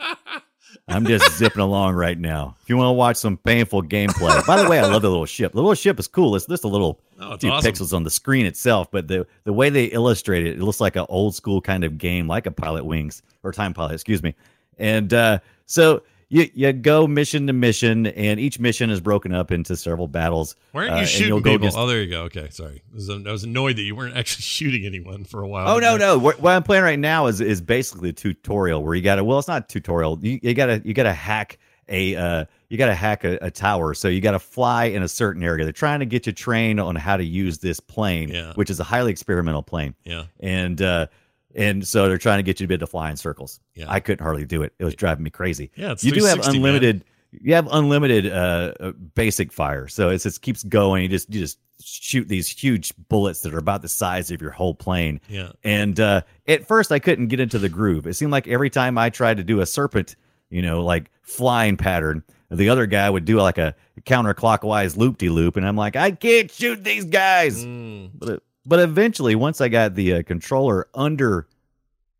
[0.89, 2.55] I'm just zipping along right now.
[2.63, 5.25] If you want to watch some painful gameplay, by the way, I love the little
[5.25, 5.51] ship.
[5.53, 6.35] The little ship is cool.
[6.35, 7.71] It's just a little Oh, few awesome.
[7.71, 10.95] pixels on the screen itself, but the the way they illustrate it, it looks like
[10.95, 14.35] an old school kind of game, like a Pilot Wings or Time Pilot, excuse me.
[14.77, 19.51] And uh, so you you go mission to mission, and each mission is broken up
[19.51, 20.55] into several battles.
[20.71, 21.55] Why aren't uh, you and shooting people?
[21.55, 22.21] against- Oh, there you go.
[22.23, 22.83] Okay, sorry.
[22.91, 25.67] I was, I was annoyed that you weren't actually shooting anyone for a while.
[25.67, 26.17] Oh no no!
[26.17, 29.23] What, what I'm playing right now is is basically a tutorial where you got to
[29.23, 30.19] well, it's not a tutorial.
[30.21, 31.57] You, you gotta you gotta hack
[31.87, 33.95] a uh, you gotta hack a, a tower.
[33.95, 35.65] So you gotta fly in a certain area.
[35.65, 38.53] They're trying to get you trained on how to use this plane, Yeah.
[38.53, 39.95] which is a highly experimental plane.
[40.03, 40.25] Yeah.
[40.39, 41.07] And uh,
[41.55, 43.59] and so they're trying to get you to be able to fly in circles.
[43.73, 43.85] Yeah.
[43.87, 44.73] I couldn't hardly do it.
[44.79, 45.71] It was driving me crazy.
[45.75, 46.55] Yeah, you do have 360, man.
[46.57, 47.05] unlimited.
[47.31, 51.03] You have unlimited uh, uh, basic fire, so it just keeps going.
[51.03, 54.51] You just you just shoot these huge bullets that are about the size of your
[54.51, 55.21] whole plane.
[55.29, 55.51] Yeah.
[55.63, 58.07] And uh, at first, I couldn't get into the groove.
[58.07, 60.15] It seemed like every time I tried to do a serpent,
[60.49, 65.29] you know, like flying pattern, the other guy would do like a counterclockwise loop de
[65.29, 67.63] loop, and I'm like, I can't shoot these guys.
[67.63, 68.11] Mm.
[68.15, 71.47] But but eventually, once I got the uh, controller under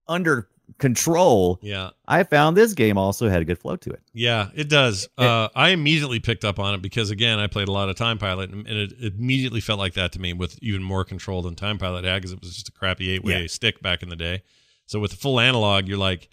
[0.08, 1.90] under control, Yeah.
[2.08, 4.02] I found this game also had a good flow to it.
[4.14, 5.08] Yeah, it does.
[5.18, 8.18] Uh, I immediately picked up on it because again, I played a lot of Time
[8.20, 11.56] Pilot, and, and it immediately felt like that to me with even more control than
[11.56, 13.48] Time Pilot had because it was just a crappy eight way Yeah.
[13.48, 14.44] stick back in the day.
[14.86, 16.30] So with the full analog, you're like,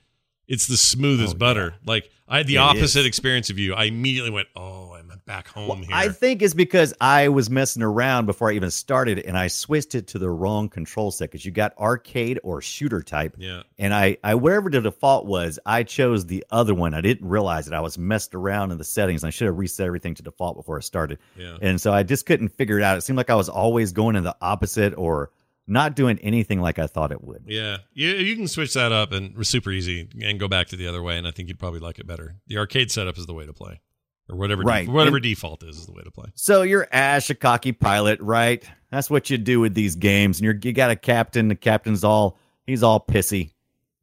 [0.48, 1.74] it's the smooth as oh, butter.
[1.84, 3.06] Like I had the It opposite is.
[3.06, 3.74] experience of you.
[3.74, 5.90] I immediately went, oh, I'm back home here.
[5.92, 9.94] I think it's because I was messing around before I even started, and I switched
[9.94, 13.34] it to the wrong control set because you got arcade or shooter type.
[13.38, 16.94] yeah, And I, I wherever the default was, I chose the other one.
[16.94, 19.24] I didn't realize that I was messed around in the settings.
[19.24, 21.18] I should have reset everything to default before I started.
[21.36, 21.56] yeah.
[21.60, 22.96] And so I just couldn't figure it out.
[22.96, 25.30] It seemed like I was always going in the opposite or
[25.66, 27.44] not doing anything like I thought it would.
[27.46, 30.86] Yeah, you, you can switch that up and super easy and go back to the
[30.86, 32.36] other way, and I think you'd probably like it better.
[32.46, 33.80] The arcade setup is the way to play,
[34.28, 34.88] or whatever, de- Right.
[34.88, 36.26] whatever And- default is is the way to play.
[36.34, 38.62] So you're Ash, a cocky pilot, right?
[38.90, 40.38] That's what you do with these games.
[40.38, 41.48] And you're you got a captain.
[41.48, 43.50] The captain's all he's all pissy,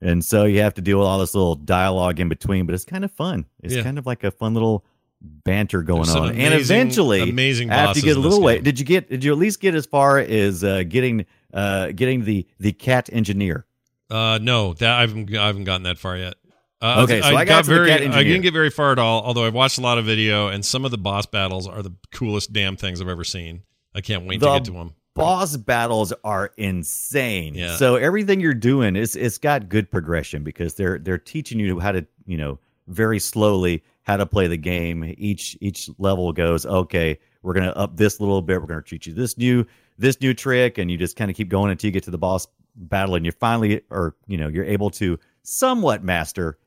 [0.02, 2.66] and so you have to deal with all this little dialogue in between.
[2.66, 3.46] But it's kind of fun.
[3.62, 3.84] It's Yeah.
[3.84, 4.84] kind of like a fun little
[5.22, 6.36] banter going on.
[6.36, 9.10] and eventually, amazing after you get a little way, did you get?
[9.10, 13.10] Did you at least get as far as uh, getting uh, getting the the cat
[13.14, 13.66] engineer?
[14.10, 16.36] Uh, no, that I haven't, I haven't gotten that far yet.
[16.82, 19.00] Uh, Okay, so I got to the very, cat I didn't get very far at
[19.00, 19.24] all.
[19.24, 21.94] Although I've watched a lot of video, and some of the boss battles are the
[22.12, 23.62] coolest damn things I've ever seen.
[23.96, 24.94] I can't wait The to get to them.
[25.16, 27.56] boss battles are insane.
[27.56, 27.78] Yeah.
[27.78, 31.94] So everything you're doing is it's got good progression because they're they're teaching you how
[31.94, 35.14] to you know very slowly how to play the game.
[35.18, 37.18] Each each level goes okay.
[37.44, 38.60] We're gonna up this little bit.
[38.60, 39.66] We're gonna teach you this new
[39.98, 42.18] this new trick, and you just kind of keep going until you get to the
[42.18, 46.58] boss battle, and you finally or you know you're able to somewhat master.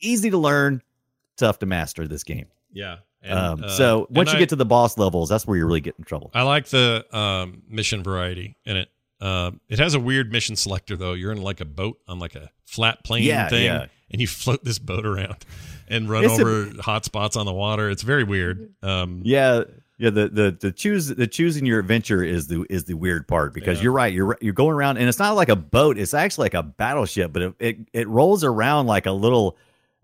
[0.00, 0.82] Easy to learn,
[1.36, 2.46] tough to master this game.
[2.72, 2.96] Yeah.
[3.22, 5.66] And, um, uh, so once you I- get to the boss levels, that's where you
[5.66, 6.30] really get in trouble.
[6.34, 8.88] I like the um, mission variety in it.
[9.20, 11.14] Uh, it has a weird mission selector though.
[11.14, 13.86] You're in like a boat on like a flat plane Yeah, thing, yeah.
[14.10, 15.44] and you float this boat around
[15.88, 17.88] and run It's a- over hot spots on the water.
[17.88, 18.74] It's very weird.
[18.82, 19.62] Um, Yeah,
[19.98, 20.10] yeah.
[20.10, 23.78] The the the choose the choosing your adventure is the is the weird part because
[23.78, 23.84] Yeah.
[23.84, 24.12] you're right.
[24.12, 25.98] You're you're going around and it's not like a boat.
[25.98, 29.56] It's actually like a battleship, but it it, it rolls around like a little.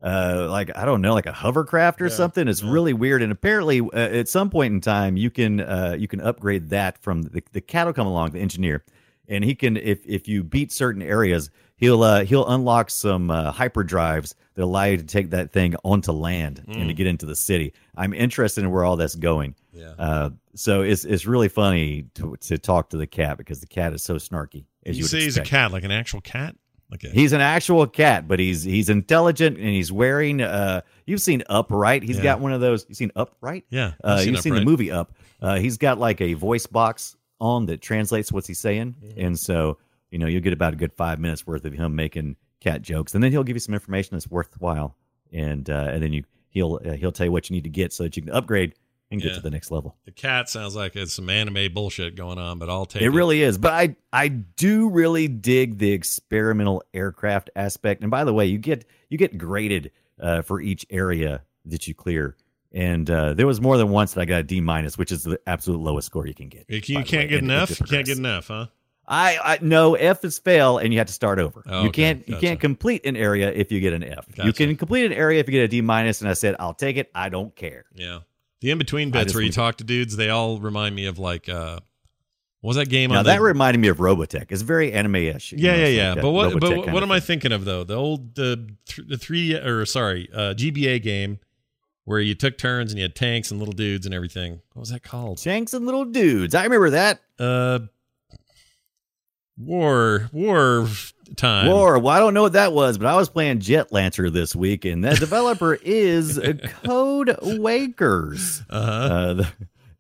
[0.05, 2.49] Uh, like I don't know, like a hovercraft or Yeah, something.
[2.49, 2.73] It's yeah.
[2.73, 3.23] really weird.
[3.23, 6.99] And apparently, uh, at some point in time, you can uh, you can upgrade that
[7.01, 8.85] from the the cat will come along, the engineer,
[9.29, 11.51] and he can if if you beat certain areas,
[11.83, 16.13] he'll uh, he'll unlock some uh, hyperdrives that allow you to take that thing onto
[16.13, 17.73] land and to get into the city.
[17.97, 19.55] I'm interested in where all that's going.
[19.73, 19.93] Yeah.
[19.99, 23.93] Uh, so it's it's really funny to to talk to the cat because the cat
[23.93, 24.65] is so snarky.
[24.87, 26.55] As you you, say he's a cat, like an actual cat,
[26.91, 30.41] like He's an actual cat, but he's he's intelligent and he's wearing.
[30.41, 32.03] Uh, you've seen Upright.
[32.05, 32.23] He's Yeah.
[32.23, 32.87] got one of those.
[32.89, 33.65] You've seen Upright.
[33.71, 33.93] yeah.
[34.05, 35.13] I've Uh, seen you've seen the movie Up.
[35.41, 39.21] Uh, he's got like a voice box on that translates what he's saying, Mm-hmm.
[39.21, 39.79] and so
[40.13, 43.15] you know you'll get about a good five minutes worth of him making cat jokes,
[43.15, 44.97] and then he'll give you some information that's worthwhile,
[45.33, 47.93] and uh, and then you he'll uh, he'll tell you what you need to get
[47.93, 48.75] so that you can upgrade
[49.11, 49.37] and get Yeah.
[49.37, 49.97] to the next level.
[50.07, 53.07] The cat sounds like it's some anime bullshit going on, but I'll take it.
[53.07, 53.59] It really is.
[53.59, 58.03] But I I do really dig the experimental aircraft aspect.
[58.03, 59.91] And by the way, you get you get graded
[60.21, 62.37] uh, for each area that you clear.
[62.75, 65.25] And uh, there was more than once that I got a D minus, which is
[65.25, 66.65] the absolute lowest score you can get.
[66.69, 67.81] You, you can't way, get F.
[67.81, 68.67] You can't get F, huh?
[69.07, 71.63] I, I no F is fail, and you have to start over.
[71.67, 72.03] Oh, you okay.
[72.03, 72.47] can't you Gotcha.
[72.47, 74.27] can't complete an area if you get an F.
[74.43, 76.21] You can complete an area if you get a D minus.
[76.21, 77.11] And I said I'll take it.
[77.15, 77.85] I don't care.
[77.95, 78.21] Yeah.
[78.61, 81.49] The in between bits where you talk to dudes, they all remind me of like
[81.49, 81.81] uh
[82.61, 84.53] what was that game Now that the, reminded me of Robotech.
[84.53, 85.53] It's very anime-ish.
[85.53, 86.13] Yeah, know, yeah, yeah.
[86.13, 87.83] like But what Robotech but what, what am I thinking of though?
[87.83, 91.41] The old the th- the 3 or sorry, uh GBA game
[92.05, 94.61] where you took turns and you had tanks and little dudes and everything.
[94.75, 95.39] What was that called?
[95.39, 96.55] Tanks and little dudes.
[96.55, 97.21] I remember that.
[97.41, 97.81] Uh
[99.59, 100.87] War War
[101.37, 101.69] time.
[101.69, 101.99] War.
[101.99, 104.85] Well, I don't know what that was, but I was playing Jet Lancer this week,
[104.85, 106.39] and that developer is
[106.85, 108.63] Code Wakers.
[108.71, 109.15] Uh-huh.
[109.15, 109.49] Uh, the-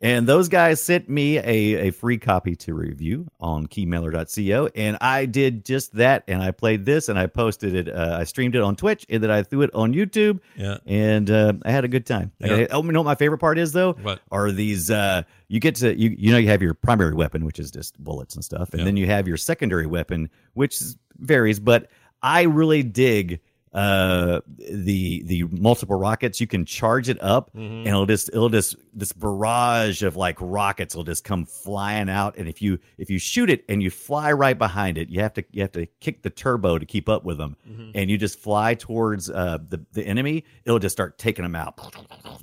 [0.02, 5.26] and those guys sent me a, a free copy to review on keymailer.co, and I
[5.26, 6.24] did just that.
[6.28, 7.88] And I played this, and I posted it.
[7.88, 10.78] Uh, I streamed it on Twitch, and then I threw it on YouTube, Yeah.
[10.86, 12.32] and uh, I had a good time.
[12.42, 12.56] I Yeah.
[12.64, 13.92] got- oh, you know what my favorite part is though?
[13.94, 14.20] What?
[14.30, 14.90] are these?
[14.90, 17.98] Uh, you get to you you know you have your primary weapon, which is just
[18.02, 18.84] bullets and stuff, and Yeah.
[18.86, 20.80] then you have your secondary weapon, which
[21.18, 21.60] varies.
[21.60, 21.88] But
[22.22, 23.40] I really dig
[23.74, 27.62] uh the the multiple rockets you can charge it up Mm-hmm.
[27.62, 32.36] and it'll just it'll just this barrage of like rockets will just come flying out
[32.36, 35.32] and if you if you shoot it and you fly right behind it you have
[35.34, 37.90] to you have to kick the turbo to keep up with them Mm-hmm.
[37.94, 41.78] and you just fly towards uh the the enemy it'll just start taking them out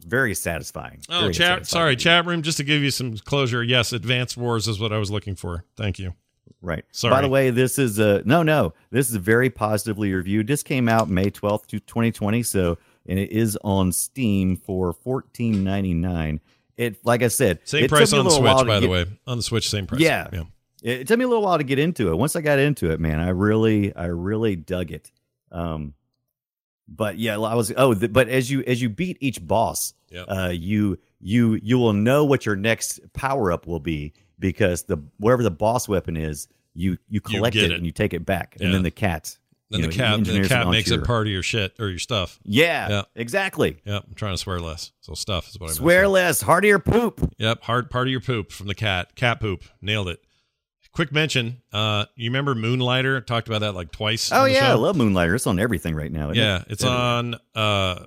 [0.05, 1.47] very satisfying Oh, Very chat.
[1.67, 1.81] satisfying.
[1.83, 2.41] Sorry, chat room.
[2.41, 3.63] Just to give you some closure.
[3.63, 5.65] Yes, Advanced Wars is what I was looking for.
[5.77, 6.13] Thank you.
[6.61, 6.83] Right.
[6.91, 7.13] Sorry.
[7.13, 8.73] By the way, this is a no, no.
[8.91, 10.47] This is very positively reviewed.
[10.47, 12.43] This came out May twelfth, twenty twenty.
[12.43, 16.41] So, and it is on Steam for fourteen ninety nine.
[16.75, 19.05] It, like I said, Same price took me a on the Switch, by the way.
[19.27, 20.01] On the Switch, same price.
[20.01, 20.29] Yeah.
[20.31, 20.43] yeah.
[20.81, 22.15] It, it took me a little while to get into it.
[22.15, 25.11] Once I got into it, man, I really, I really dug it.
[25.51, 25.93] Um,
[26.87, 27.71] but yeah, I was.
[27.75, 30.25] Oh, the, but as you as you beat each boss, Yep.
[30.29, 34.97] uh, you you you will know what your next power up will be because the
[35.19, 37.77] wherever the boss weapon is, you you collect get it, it.
[37.77, 38.65] and you take it back, Yeah.
[38.67, 39.37] and then the cat.
[39.71, 41.89] Then the know, cat, the engineers cat makes your- it part of your shit or
[41.89, 42.39] your stuff.
[42.43, 43.01] Yeah, Yeah.
[43.15, 43.77] exactly.
[43.85, 44.03] Yep.
[44.07, 44.91] I'm trying to swear less.
[45.01, 45.77] So stuff is what I meant.
[45.77, 47.33] Swear less, heartier poop.
[47.37, 49.15] Yep, hard part of your poop from the cat.
[49.15, 49.63] Cat poop.
[49.79, 50.21] Nailed it.
[50.91, 51.61] Quick mention.
[51.71, 53.21] Uh, you remember Moonlighter?
[53.21, 54.31] Talked about that like twice.
[54.31, 55.35] Oh the yeah, I love Moonlighter.
[55.35, 56.31] It's on everything right now.
[56.31, 56.65] Yeah, it?
[56.69, 57.35] it's on.
[57.53, 58.05] Uh,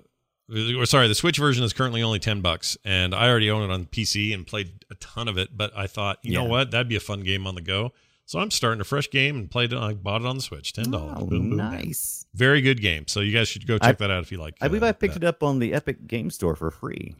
[0.78, 3.72] or sorry, the Switch version is currently only ten bucks, and I already own it
[3.72, 5.56] on PC and played a ton of it.
[5.56, 7.92] But I thought, you know what, that'd be a fun game on the go.
[8.24, 9.78] So I'm starting a fresh game and played it.
[9.78, 11.18] I bought it on the Switch, ten dollars.
[11.20, 12.24] Oh, boom, boom, nice.
[12.34, 13.06] Very good game.
[13.08, 14.54] So you guys should go I- check that out if you like.
[14.54, 14.64] It.
[14.64, 15.24] I believe uh, I picked that.
[15.24, 17.14] it up on the Epic Game Store for free.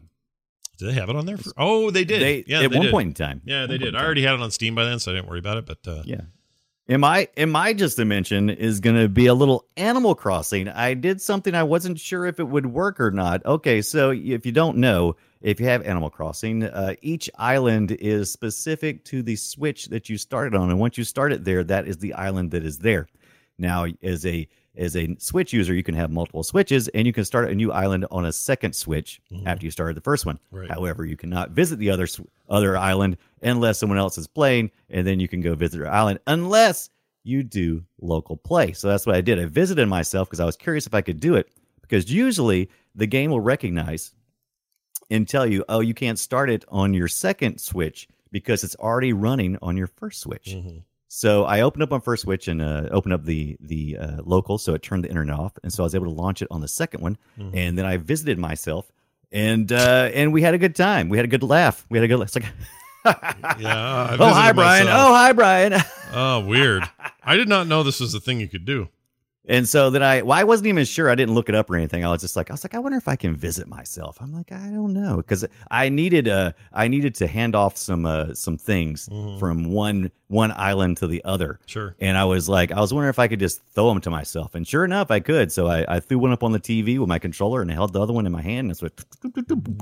[0.79, 1.37] Did they have it on there?
[1.37, 2.21] For, oh, they did.
[2.21, 2.91] They, yeah, at one did.
[2.91, 3.41] point in time.
[3.45, 3.95] Yeah, they point did.
[3.95, 5.65] I already had it on Steam by then, so I didn't worry about it.
[5.67, 6.21] But uh, Yeah.
[6.89, 10.67] Am I am I just to mention is going to be a little Animal Crossing.
[10.67, 13.45] I did something I wasn't sure if it would work or not.
[13.45, 18.33] Okay, so if you don't know, if you have Animal Crossing, uh, each island is
[18.33, 21.87] specific to the Switch that you started on, and once you start it there, that
[21.87, 23.07] is the island that is there.
[23.57, 27.25] Now, as a as a Switch user, you can have multiple Switches, and you can
[27.25, 30.39] start a new island on a second Switch after you started the first one.
[30.51, 30.69] Right.
[30.69, 32.07] However, you cannot visit the other
[32.49, 36.19] other island unless someone else is playing, and then you can go visit your island
[36.27, 36.89] unless
[37.23, 38.73] you do local play.
[38.73, 39.39] So that's what I did.
[39.39, 41.49] I visited myself because I was curious if I could do it.
[41.81, 44.13] Because usually the game will recognize
[45.09, 49.13] and tell you, oh, you can't start it on your second Switch because it's already
[49.13, 50.47] running on your first Switch.
[50.55, 50.79] Mm-hmm.
[51.15, 54.57] So I opened up on first switch and uh, opened up the the uh, local,
[54.57, 56.59] so it turned the internet off, and so I was able to launch it on
[56.59, 57.19] the second one.
[57.37, 57.55] Mm-hmm.
[57.55, 58.91] And then I visited myself,
[59.31, 61.09] and uh, and we had a good time.
[61.09, 61.85] We had a good laugh.
[61.91, 62.19] We had a good.
[62.19, 62.45] It's like,
[63.59, 64.17] yeah.
[64.19, 64.85] Oh hi Brian.
[64.85, 65.09] myself.
[65.09, 65.73] Oh hi Brian.
[66.15, 66.83] Oh, weird.
[67.23, 68.87] I did not know this was a thing you could do.
[69.45, 71.09] And so then I, well, I wasn't even sure.
[71.09, 72.05] I didn't look it up or anything.
[72.05, 74.17] I was just like, I was like, I wonder if I can visit myself.
[74.21, 78.05] I'm like, I don't know, because I needed, uh, I needed to hand off some,
[78.05, 79.09] uh, some things
[79.39, 81.59] from one one island to the other.
[81.65, 81.95] Sure.
[81.99, 84.55] And I was like, I was wondering if I could just throw them to myself.
[84.55, 85.51] And sure enough, I could.
[85.51, 87.93] So I, I threw one up on the TV with my controller and I held
[87.93, 88.65] the other one in my hand.
[88.65, 88.99] And it's like,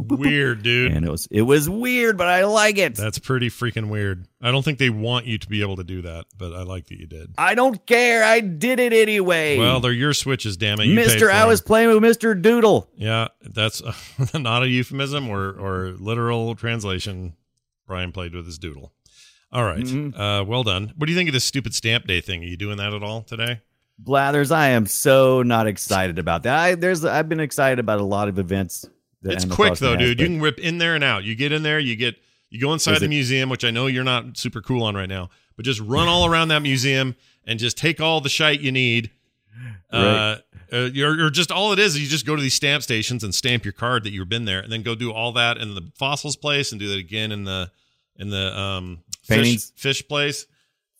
[0.09, 0.91] Weird, dude.
[0.91, 2.95] and it was, it was weird, but I like it.
[2.95, 4.27] That's pretty freaking weird.
[4.41, 6.87] I don't think they want you to be able to do that, but I like
[6.87, 7.33] that you did.
[7.37, 8.23] I don't care.
[8.23, 9.57] I did it anyway.
[9.57, 10.85] Well, they're your switches, damn it.
[10.85, 11.47] You Mister, I them.
[11.49, 12.89] was playing with Mister Doodle.
[12.95, 13.81] Yeah, that's
[14.33, 17.33] not a euphemism or or literal translation.
[17.87, 18.93] Brian played with his doodle.
[19.51, 19.83] All right.
[19.83, 20.19] Mm-hmm.
[20.19, 20.93] Uh, well done.
[20.95, 22.41] What do you think of this stupid stamp day thing?
[22.43, 23.61] Are you doing that at all today?
[23.99, 26.57] Blathers, I am so not excited about that.
[26.57, 28.85] I there's I've been excited about a lot of events.
[29.21, 30.19] that it's Animal quick though, dude.
[30.19, 31.23] You can rip in there and out.
[31.23, 32.15] You get in there, you get
[32.49, 34.95] you go inside Is the it- museum, which I know you're not super cool on
[34.95, 38.61] right now, but just run all around that museum and just take all the shite
[38.61, 39.11] you need.
[39.91, 40.37] Uh,
[40.71, 41.95] uh, you're, you're just all it is.
[41.95, 44.45] is You just go to these stamp stations and stamp your card that you've been
[44.45, 47.33] there, and then go do all that in the fossils place and do that again
[47.33, 47.69] in the
[48.15, 49.71] in the um Paintings.
[49.75, 50.45] fish place.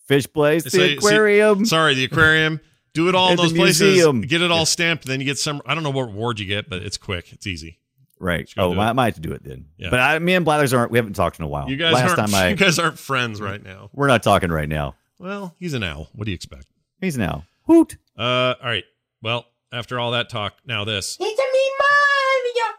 [0.07, 1.65] Fish Place, the So- so- aquarium.
[1.65, 2.59] sorry, the aquarium.
[2.93, 3.82] Do it all in those places.
[3.82, 4.19] museum.
[4.22, 5.05] Get it all stamped.
[5.05, 5.61] Then you get some.
[5.65, 7.32] I don't know what reward you get, but it's quick.
[7.32, 7.78] It's easy.
[8.19, 8.47] right.
[8.57, 9.65] Oh, do I might have to do it then.
[9.78, 9.89] Yeah.
[9.89, 10.91] But I, me and Blathers aren't.
[10.91, 11.69] We haven't talked in a while.
[11.69, 12.32] You guys Last aren't.
[12.32, 12.49] time I.
[12.49, 13.89] you guys aren't friends right now.
[13.93, 14.95] we're not talking right now.
[15.17, 16.09] Well, he's an owl.
[16.13, 16.65] What do you expect?
[16.99, 17.45] He's an owl.
[17.67, 17.95] Hoot.
[18.17, 18.22] Uh,
[18.61, 18.84] all right.
[19.22, 21.15] Well, after all that talk, now this.
[21.19, 22.76] It's a me Mario.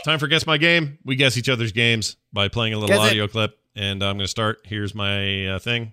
[0.04, 0.98] Time for guess my game.
[1.04, 3.10] We guess each other's games by playing a little Guess it.
[3.10, 4.60] audio clip, and I'm going to start.
[4.64, 5.92] Here's my uh, thing.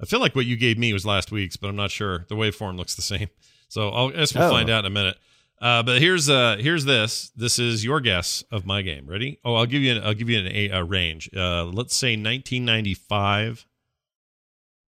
[0.00, 2.24] I feel like what you gave me was last week's, but I'm not sure.
[2.28, 3.28] The waveform looks the same,
[3.68, 4.50] so I'll, I guess we'll Oh.
[4.50, 5.16] find out in a minute.
[5.60, 7.30] Uh, but here's uh here's this.
[7.36, 9.06] This is your guess of my game.
[9.06, 9.38] Ready?
[9.44, 11.30] Oh, I'll give you an, I'll give you an, a, a range.
[11.34, 13.64] Uh, let's say 1995,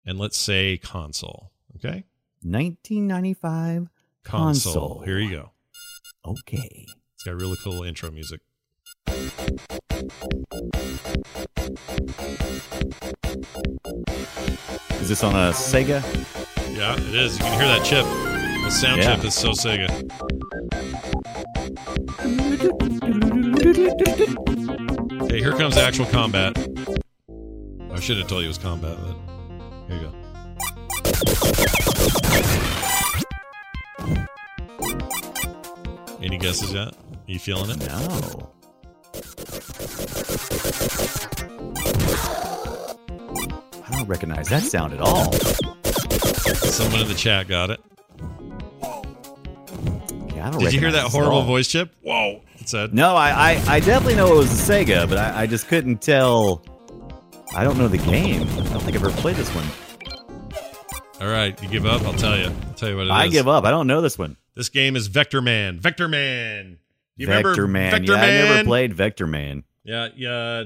[0.06, 1.52] and let's say console.
[1.76, 2.04] Okay,
[2.42, 3.88] 1995
[4.24, 4.72] console.
[4.72, 5.02] console.
[5.04, 5.50] Here you go.
[6.26, 6.86] Okay.
[7.14, 8.40] It's got really cool intro music.
[15.00, 16.02] Is this on a Sega?
[16.76, 17.38] Yeah, it is.
[17.38, 18.04] You can hear that chip.
[18.64, 19.16] The sound Yeah.
[19.16, 19.88] chip is so Sega.
[25.30, 26.56] Hey, here comes actual combat.
[27.90, 29.16] I should have told you it was combat, but
[29.88, 30.12] here you go.
[36.22, 36.88] Any guesses yet?
[36.88, 36.94] Are
[37.26, 37.86] you feeling it?
[37.88, 38.53] No.
[43.86, 45.32] I don't recognize that sound at all.
[46.54, 47.80] Someone in the chat got it.
[50.34, 51.94] Yeah, I don't Did you hear that horrible voice chip?
[52.02, 52.42] Whoa!
[52.58, 52.94] It said.
[52.94, 56.02] No, I, I, I definitely know it was a Sega, but I, I just couldn't
[56.02, 56.64] tell.
[57.54, 58.42] I don't know the game.
[58.42, 59.66] I don't think I've ever played this one.
[61.20, 62.02] All right, you give up?
[62.02, 62.46] I'll tell you.
[62.46, 63.12] I'll tell you what it is.
[63.12, 63.64] I give up.
[63.64, 64.36] I don't know this one.
[64.56, 65.78] This game is Vector Man.
[65.78, 66.78] Vector Man.
[67.16, 67.90] You Vector Man.
[67.90, 68.28] Vector yeah, Man?
[68.28, 69.64] I never played Vector Man.
[69.84, 70.64] Yeah, yeah.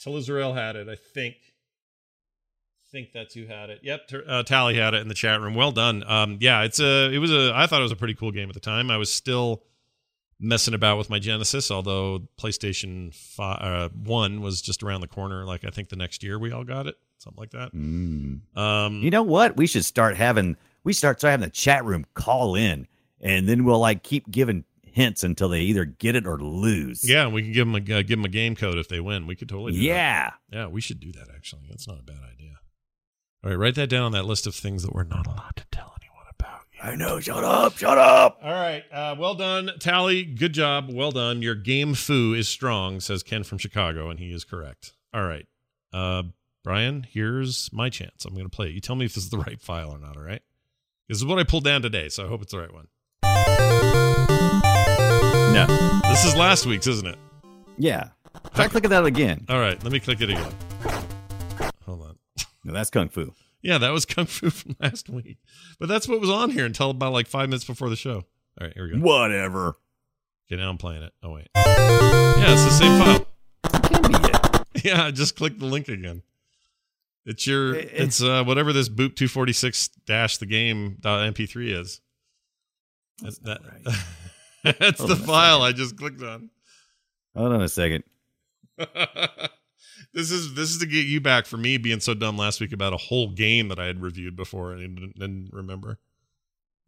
[0.00, 1.36] Telizarel had it, I think.
[1.36, 3.80] I think that's who had it.
[3.82, 5.54] Yep, uh, Tally had it in the chat room.
[5.54, 6.04] Well done.
[6.06, 7.12] Um, yeah, it's a.
[7.12, 7.52] It was a.
[7.54, 8.90] I thought it was a pretty cool game at the time.
[8.90, 9.62] I was still
[10.38, 15.44] messing about with my Genesis, although PlayStation five, uh, One was just around the corner.
[15.44, 17.72] Like I think the next year we all got it, something like that.
[17.74, 18.56] Mm.
[18.56, 19.56] Um, You know what?
[19.56, 22.86] We should start having we start start having the chat room call in,
[23.20, 24.64] and then we'll like keep giving
[24.96, 27.06] hints until they either get it or lose.
[27.06, 29.26] yeah, we can give them a uh, give them a game code if they win.
[29.26, 29.72] We could totally.
[29.72, 29.84] Do that.
[29.84, 30.30] yeah.
[30.50, 31.66] Yeah, we should do that actually.
[31.68, 32.54] That's not a bad idea.
[33.44, 35.66] All right, write that down on that list of things that we're not allowed to
[35.70, 36.60] tell anyone about.
[36.82, 37.20] I know.
[37.20, 37.76] Shut up.
[37.76, 38.38] Shut up.
[38.42, 40.24] All right, uh, well done, Tally.
[40.24, 40.88] Good job.
[40.90, 41.42] Well done.
[41.42, 44.94] Your game foo is strong, says Ken from Chicago, and he is correct.
[45.12, 45.46] All right,
[45.92, 46.22] uh,
[46.64, 48.24] Brian, here's my chance.
[48.24, 48.72] I'm going to play it.
[48.72, 50.16] You tell me if this is the right file or not.
[50.16, 50.42] All right,
[51.06, 54.05] this is what I pulled down today, so I hope it's the right one.
[55.56, 56.00] No.
[56.10, 57.18] This is last week's, isn't it?
[57.78, 58.10] Yeah.
[58.54, 59.46] Try clicking that again.
[59.48, 60.52] All right, let me click it again.
[61.86, 62.18] Hold on.
[62.62, 63.32] No, that's kung fu.
[63.62, 65.38] Yeah, that was Kung Fu from last week.
[65.80, 68.16] But that's what was on here until about like five minutes before the show.
[68.60, 68.98] All right, here we go.
[68.98, 69.74] Whatever.
[70.46, 71.12] Okay, now I'm playing it.
[71.22, 71.48] Oh, wait.
[71.56, 73.26] Yeah, it's the same file.
[73.82, 74.62] Can't be it.
[74.84, 76.22] Yeah, just click the link again.
[77.24, 82.00] It's your, it's uh whatever this boop 246 dash the game mp three is.
[83.20, 83.62] That's that.
[84.80, 86.50] That's Hold the file I just clicked on.
[87.36, 88.02] Hold on a second.
[90.12, 92.72] this is this is to get you back for me being so dumb last week
[92.72, 95.98] about a whole game that I had reviewed before and didn't, didn't remember.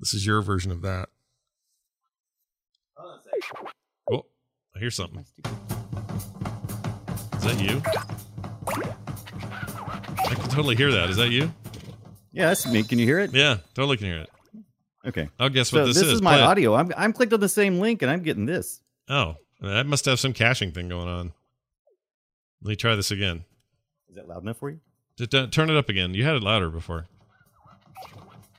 [0.01, 1.09] This is your version of that.
[4.11, 4.25] Oh,
[4.75, 5.25] I hear something.
[7.35, 7.81] Is that you?
[10.19, 11.11] I can totally hear that.
[11.11, 11.53] Is that you?
[12.33, 12.83] Yeah, that's me.
[12.83, 13.33] Can you hear it?
[13.33, 14.31] Yeah, totally can hear it.
[15.07, 15.29] Okay.
[15.39, 16.03] I'll guess So what this, is.
[16.03, 16.47] this, is, my Play it.
[16.47, 16.75] audio.
[16.75, 18.81] I'm I'm clicked on the same link and I'm getting this.
[19.09, 21.33] Oh, that must have some caching thing going on.
[22.63, 23.45] Let me try this again.
[24.09, 24.81] Is that loud enough for you?
[25.17, 26.15] Just, uh, turn it up again.
[26.15, 27.07] You had it louder before.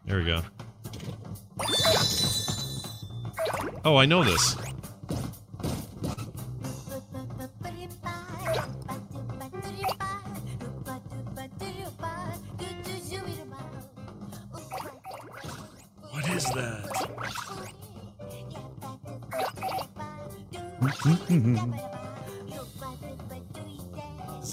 [0.06, 0.42] There we go.
[3.86, 4.56] Oh, I know this.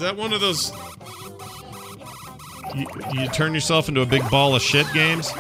[0.06, 0.72] That one of those?
[2.76, 5.32] You, you turn yourself into a big ball of shit games?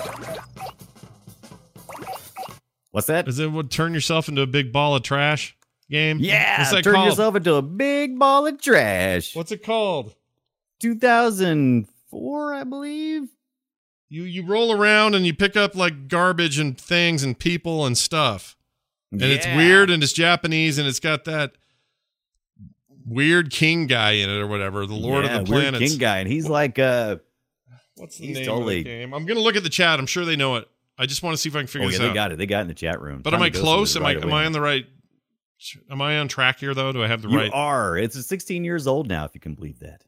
[2.90, 3.28] What's that?
[3.28, 5.56] Is it what turn yourself into a big ball of trash
[5.88, 6.18] game?
[6.18, 7.08] Yeah, What's that turn called?
[7.10, 9.36] yourself into a big ball of trash.
[9.36, 10.14] What's it called?
[10.80, 13.28] 2004, I believe.
[14.08, 17.96] You you roll around and you pick up like garbage and things and people and
[17.96, 18.56] stuff.
[19.12, 21.52] And it's weird and it's Japanese and it's got that
[23.06, 25.78] weird king guy in it or whatever, the Lord Yeah, of the Planets.
[25.78, 27.16] weird King guy, and he's like, uh,
[27.96, 29.14] What's the name totally- of the game?
[29.14, 29.98] I'm gonna look at the chat.
[29.98, 30.68] I'm sure they know it.
[30.98, 32.14] I just want to see if I can figure oh this yeah, they out.
[32.14, 32.38] got it.
[32.38, 33.22] They got it in the chat room.
[33.22, 33.96] But am I close?
[33.96, 34.86] Am I right am I on the right?
[35.90, 36.92] Am I on track here though?
[36.92, 37.50] Do I have the You right?
[37.54, 37.96] are.
[37.96, 40.04] It's 16 years old now, if you can believe that.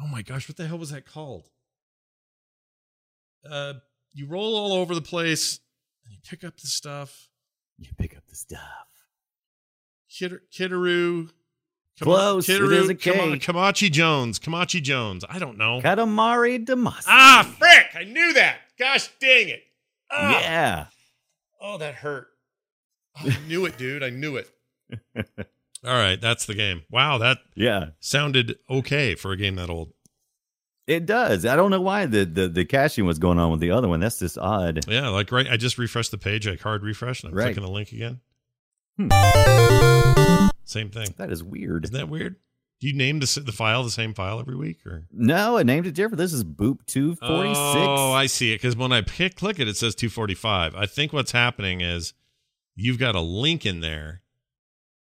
[0.00, 1.48] Oh my gosh, what the hell was that called?
[3.48, 3.74] Uh,
[4.12, 5.60] you roll all over the place
[6.04, 7.28] and you pick up the stuff.
[7.78, 8.60] You pick up the stuff.
[10.10, 11.30] Kid- Kitaru.
[12.00, 12.48] Close.
[12.48, 13.10] It is a K.
[13.38, 14.38] Kamachi Jones.
[14.38, 15.24] Kamachi Jones.
[15.28, 15.80] I don't know.
[15.80, 17.04] Katamari Damacy.
[17.06, 17.86] ah, frick!
[17.94, 18.58] I knew that.
[18.78, 19.62] Gosh dang it.
[20.10, 20.40] Ah.
[20.40, 20.86] Yeah.
[21.60, 22.28] Oh, that hurt.
[23.20, 24.02] Oh, I knew it, dude.
[24.02, 24.48] I knew it.
[25.84, 26.82] All right, that's the game.
[26.90, 27.90] Wow, that Yeah.
[28.00, 29.92] sounded okay for a game that old.
[30.86, 31.44] It does.
[31.44, 34.00] I don't know why the, the, the caching was going on with the other one.
[34.00, 34.80] That's just odd.
[34.88, 35.46] Yeah, like right.
[35.48, 37.54] I just refreshed the page, like hard refresh, and I'm Right.
[37.54, 38.20] clicking the link again.
[40.68, 41.14] Same thing.
[41.16, 41.84] That is weird.
[41.84, 42.36] Isn't that weird?
[42.80, 45.06] Do you name the the file the same file every week, or?
[45.10, 46.18] No, I named it different.
[46.18, 47.58] This is Boop 246.
[47.58, 48.56] Oh, I see it.
[48.56, 50.74] Because when I pick, click it, it says 245.
[50.74, 52.12] I think what's happening is
[52.76, 54.22] you've got a link in there.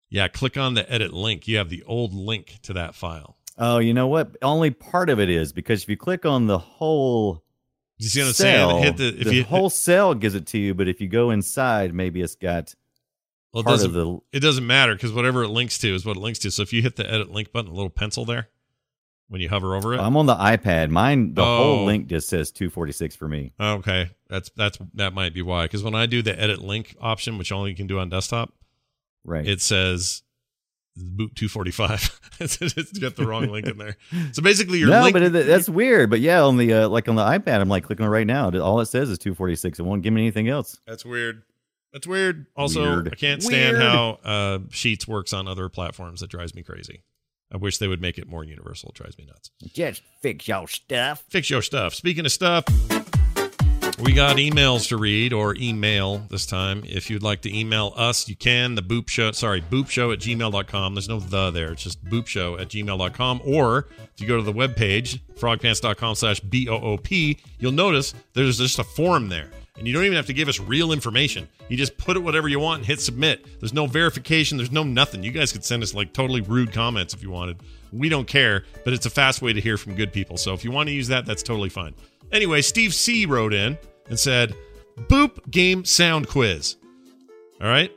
[0.09, 1.47] Yeah, click on the edit link.
[1.47, 3.38] You have the old link to that file.
[3.57, 4.36] Oh, you know what?
[4.41, 7.43] Only part of it is because if you click on the whole
[7.97, 8.84] You see what I'm cell, saying?
[8.84, 11.32] Hit the if the you whole cell gives it to you, but if you go
[11.32, 12.76] inside, maybe it's got
[13.54, 16.20] well, it doesn't the it doesn't matter because whatever it links to is what it
[16.22, 16.51] links to.
[16.51, 18.49] So if you hit the edit link button, a little pencil there,
[19.30, 19.99] when you hover over it.
[19.99, 20.89] I'm on the iPad.
[20.89, 21.58] Mine, the Oh.
[21.58, 23.54] whole link just says 246 for me.
[23.60, 25.66] okay, that's that's that might be why.
[25.66, 28.54] Because when I do the edit link option, which only you can do on desktop,
[29.26, 29.47] Right.
[29.47, 30.24] it says
[30.97, 32.20] boop 245.
[32.39, 33.97] it's it's got the wrong link in there.
[34.34, 35.14] So basically, your no, link.
[35.14, 36.10] but it, that's weird.
[36.10, 38.51] But yeah, on the uh, like on the iPad, I'm like clicking right now.
[38.60, 39.80] All it says is 246.
[39.80, 40.80] It won't give me anything else.
[40.86, 41.43] That's weird.
[41.94, 42.48] That's weird.
[42.56, 43.10] Also, Weird.
[43.14, 43.88] I can't stand Weird.
[43.88, 46.22] how uh, Sheets works on other platforms.
[46.22, 47.04] That drives me crazy.
[47.54, 48.89] I wish they would make it more universal.
[48.89, 49.52] It drives me nuts.
[49.74, 51.24] Just fix your stuff.
[51.30, 51.94] Fix your stuff.
[51.94, 52.66] Speaking of stuff,
[54.00, 56.82] we got emails to read or email this time.
[56.84, 58.74] If you'd like to email us, you can.
[58.74, 60.96] The boop show, sorry, boop show at gmail.com.
[60.96, 61.74] There's no the there.
[61.74, 63.41] It's just boop show at gmail.com.
[63.46, 68.84] Or if you go to the webpage, frogpants.com slash B-O-O-P, you'll notice there's just a
[68.84, 69.52] form there.
[69.78, 71.50] And you don't even have to give us real information.
[71.68, 73.60] You just put it whatever you want and hit submit.
[73.60, 74.58] There's no verification.
[74.58, 75.24] There's no nothing.
[75.24, 77.58] You guys could send us like totally rude comments if you wanted.
[77.92, 80.38] We don't care, but it's a fast way to hear from good people.
[80.38, 81.96] So if you want to use that, that's totally fine.
[82.32, 83.78] Anyway, Steve C wrote in
[84.10, 84.56] and said,
[85.08, 86.76] Boop game sound quiz.
[87.60, 87.92] All right.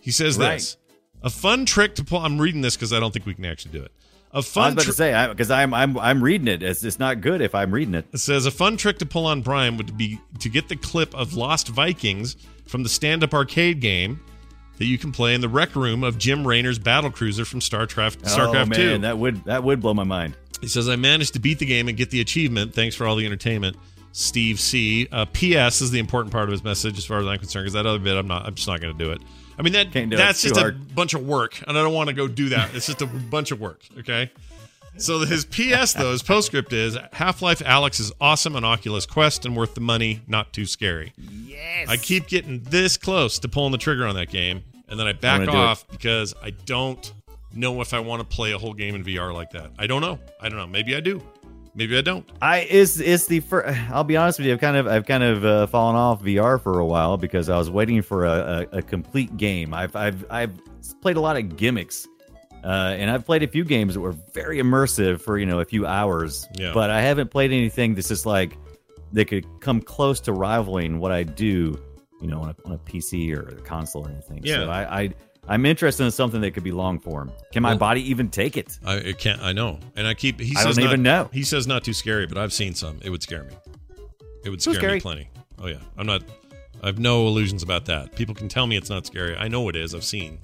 [0.00, 0.54] He says Right.
[0.54, 0.76] this
[1.22, 2.18] a fun trick to pull.
[2.20, 3.90] I'm reading this because I don't think we can actually do it.
[4.36, 6.62] A I was about tri- to say because I'm I'm I'm reading it.
[6.62, 8.06] It's, it's not good if I'm reading it.
[8.12, 11.14] It says a fun trick to pull on Brian would be to get the clip
[11.14, 14.20] of Lost Vikings from the stand-up arcade game
[14.76, 17.86] that you can play in the rec room of Jim Raynor's battle cruiser from Star
[17.86, 18.98] Trek oh StarCraft man, 2.
[18.98, 20.36] that would that would blow my mind.
[20.60, 22.74] He says I managed to beat the game and get the achievement.
[22.74, 23.76] Thanks for all the entertainment.
[24.12, 25.08] Steve C.
[25.12, 25.82] Uh, P.S.
[25.82, 27.64] is the important part of his message, as far as I'm concerned.
[27.64, 28.46] Because that other bit, I'm not.
[28.46, 29.20] I'm just not going to do it.
[29.58, 31.82] I mean that Can't do that's It's just too a bunch of work, and I
[31.82, 32.74] don't want to go do that.
[32.74, 33.82] It's just a bunch of work.
[33.98, 34.30] Okay.
[34.98, 39.54] So his PS though, his postscript is Half-Life Alyx is awesome on Oculus Quest and
[39.54, 41.12] worth the money, not too scary.
[41.18, 41.88] Yes.
[41.88, 45.12] I keep getting this close to pulling the trigger on that game, and then I
[45.12, 47.12] back wanna off because I don't
[47.52, 49.70] know if I want to play a whole game in VR like that.
[49.78, 50.18] I don't know.
[50.40, 50.66] I don't know.
[50.66, 51.22] Maybe I do.
[51.76, 52.26] Maybe I don't.
[52.40, 53.78] I is it's the first.
[53.90, 54.54] I'll be honest with you.
[54.54, 57.58] I've kind of I've kind of uh, fallen off VR for a while because I
[57.58, 59.74] was waiting for a, a, a complete game.
[59.74, 60.52] I've I've I've
[61.02, 62.08] played a lot of gimmicks,
[62.64, 65.66] uh, and I've played a few games that were very immersive for you know a
[65.66, 66.48] few hours.
[66.54, 66.72] Yeah.
[66.72, 68.56] But I haven't played anything that's just like
[69.12, 71.78] that could come close to rivaling what I do,
[72.22, 74.40] you know, on a, on a PC or a console or anything.
[74.42, 74.60] Yeah.
[74.60, 75.14] So I, I
[75.48, 77.30] I'm interested in something that could be long form.
[77.52, 78.78] Can my Well- body even take it?
[78.84, 79.40] I it can't.
[79.42, 80.40] I know, and I keep.
[80.40, 81.30] He I says don't not, even know.
[81.32, 82.98] He says not too scary, but I've seen some.
[83.02, 83.54] It would scare me.
[84.44, 85.28] It would scare me plenty.
[85.60, 86.22] Oh yeah, I'm not.
[86.82, 88.14] I have no illusions about that.
[88.16, 89.36] People can tell me it's not scary.
[89.36, 89.94] I know it is.
[89.94, 90.38] I've seen.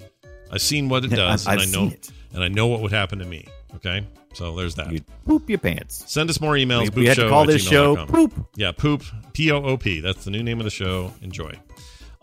[0.51, 2.11] I've seen what it does, I've- and I know, seen it.
[2.33, 3.45] and I know what would happen to me.
[3.75, 4.91] Okay, so there's that.
[4.91, 6.03] You'd poop your pants.
[6.07, 6.93] Send us more emails.
[6.95, 8.33] We, we had to call this show poop.
[8.55, 9.03] Yeah, poop.
[9.33, 9.99] P O O P.
[9.99, 11.11] That's the new name of the show.
[11.21, 11.51] Enjoy.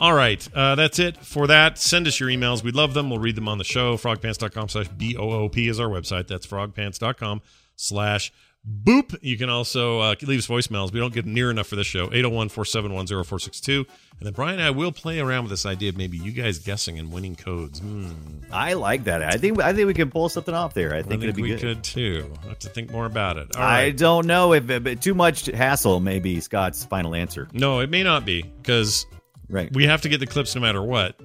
[0.01, 0.49] All right.
[0.55, 1.79] Uh, that's it for that.
[1.79, 2.63] Send us your emails.
[2.65, 3.11] We love them.
[3.11, 3.97] We'll read them on the show.
[3.99, 6.27] Frogpants.com slash B O O P is our website.
[6.27, 7.43] That's frogpants.com
[7.77, 8.33] slash
[8.67, 9.17] boop.
[9.21, 10.93] You can also uh, leave us voicemails.
[10.93, 12.05] We don't get near enough for this show.
[12.05, 13.87] 801 471 0462.
[14.19, 16.59] And then Brian and I will play around with this idea of maybe you guys
[16.59, 17.81] guessing and winning codes.
[17.81, 18.11] Hmm.
[18.51, 19.23] I like that.
[19.23, 20.95] I think I think we can pull something off there.
[20.95, 21.61] I I think, it'd be we good.
[21.61, 22.31] could too.
[22.45, 23.55] I have to think more about it.
[23.57, 23.97] All I right.
[23.97, 27.49] don't know if but too much hassle may be Scott's final answer.
[27.53, 29.07] No, it may not be because
[29.51, 29.73] Right.
[29.75, 31.21] we have to get the clips no matter what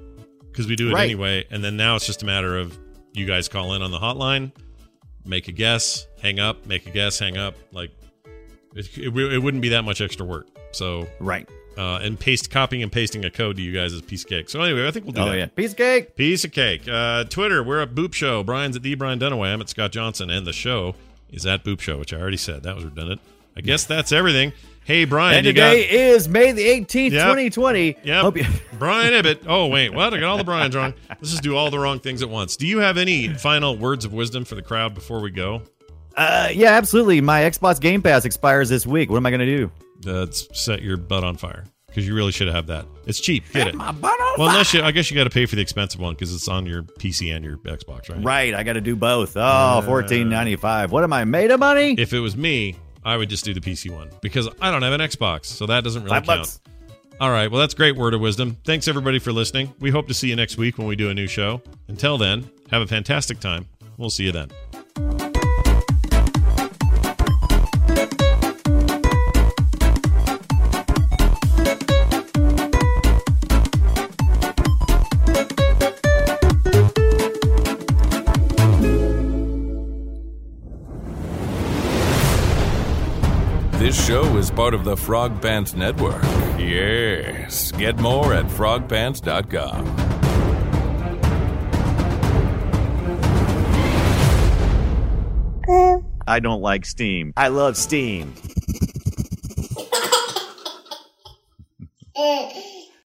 [0.52, 1.04] because we do it Right.
[1.04, 1.46] anyway.
[1.52, 2.78] And then now it's just a matter of
[3.14, 4.52] you guys call in on the hotline
[5.26, 7.56] make a guess hang up make a guess hang up.
[7.72, 7.92] Like
[8.76, 10.48] it, it, it wouldn't be that much extra work.
[10.72, 11.48] So right.
[11.78, 14.50] uh, and paste copying and pasting a code to you guys is piece of cake.
[14.50, 15.38] So anyway i think we'll do Oh that.
[15.38, 15.46] yeah.
[15.48, 16.16] Piece of cake.
[16.16, 16.88] piece of cake.
[16.88, 18.44] Uh, twitter we're at boop show.
[18.44, 19.54] Brian's at the brian dunaway.
[19.54, 20.30] I'm at scott johnson.
[20.30, 20.96] And the show
[21.32, 22.64] is at boop show which i already said.
[22.64, 23.22] That was redundant.
[23.58, 24.52] I guess that's everything
[24.86, 27.22] hey brian And you got today is May the 18th, Yep.
[27.24, 27.98] 2020.
[28.04, 28.22] Yeah.
[28.22, 28.46] Hope you
[28.80, 29.44] Brian Ibbott.
[29.48, 29.94] Oh, wait.
[29.94, 30.14] What?
[30.14, 30.94] I got all the Brian's wrong.
[31.10, 32.56] Let's just do all the wrong things at once.
[32.56, 35.62] Do you have any final words of wisdom for the crowd before we go?
[36.18, 37.20] uh, yeah, absolutely.
[37.22, 39.10] My Xbox Game Pass expires this week.
[39.10, 39.70] What am I going to
[40.04, 40.10] do?
[40.10, 42.86] Uh, set your butt on fire because you really should have that.
[43.06, 43.44] It's cheap.
[43.52, 43.76] Get it.
[43.76, 44.36] My butt on fire.
[44.38, 46.48] Well, unless you, I guess you got to pay for the expensive one because it's
[46.48, 48.24] on your PC and your Xbox, right?
[48.24, 49.34] Right, I got to do both.
[49.38, 50.92] Oh, fourteen ninety five.
[50.92, 51.96] What am I made of money?
[51.98, 52.76] If it was me,
[53.06, 55.84] I would just do the PC one because I don't have an Xbox, so that
[55.84, 56.40] doesn't really Five count.
[56.42, 56.60] bucks.
[57.22, 57.50] All right.
[57.50, 58.58] Well, that's great word of wisdom.
[58.66, 59.74] Thanks everybody for listening.
[59.80, 61.62] We hope to see you next week when we do a new show.
[61.88, 63.68] Until then, have a fantastic time.
[63.98, 65.25] We'll see you then.
[83.96, 86.22] This show is part of the Frog Pants Network.
[86.60, 87.72] Yes.
[87.72, 89.96] Get more at frogpants.com.
[95.70, 95.96] I
[96.28, 97.32] I don't like steam.
[97.38, 98.34] I love steam.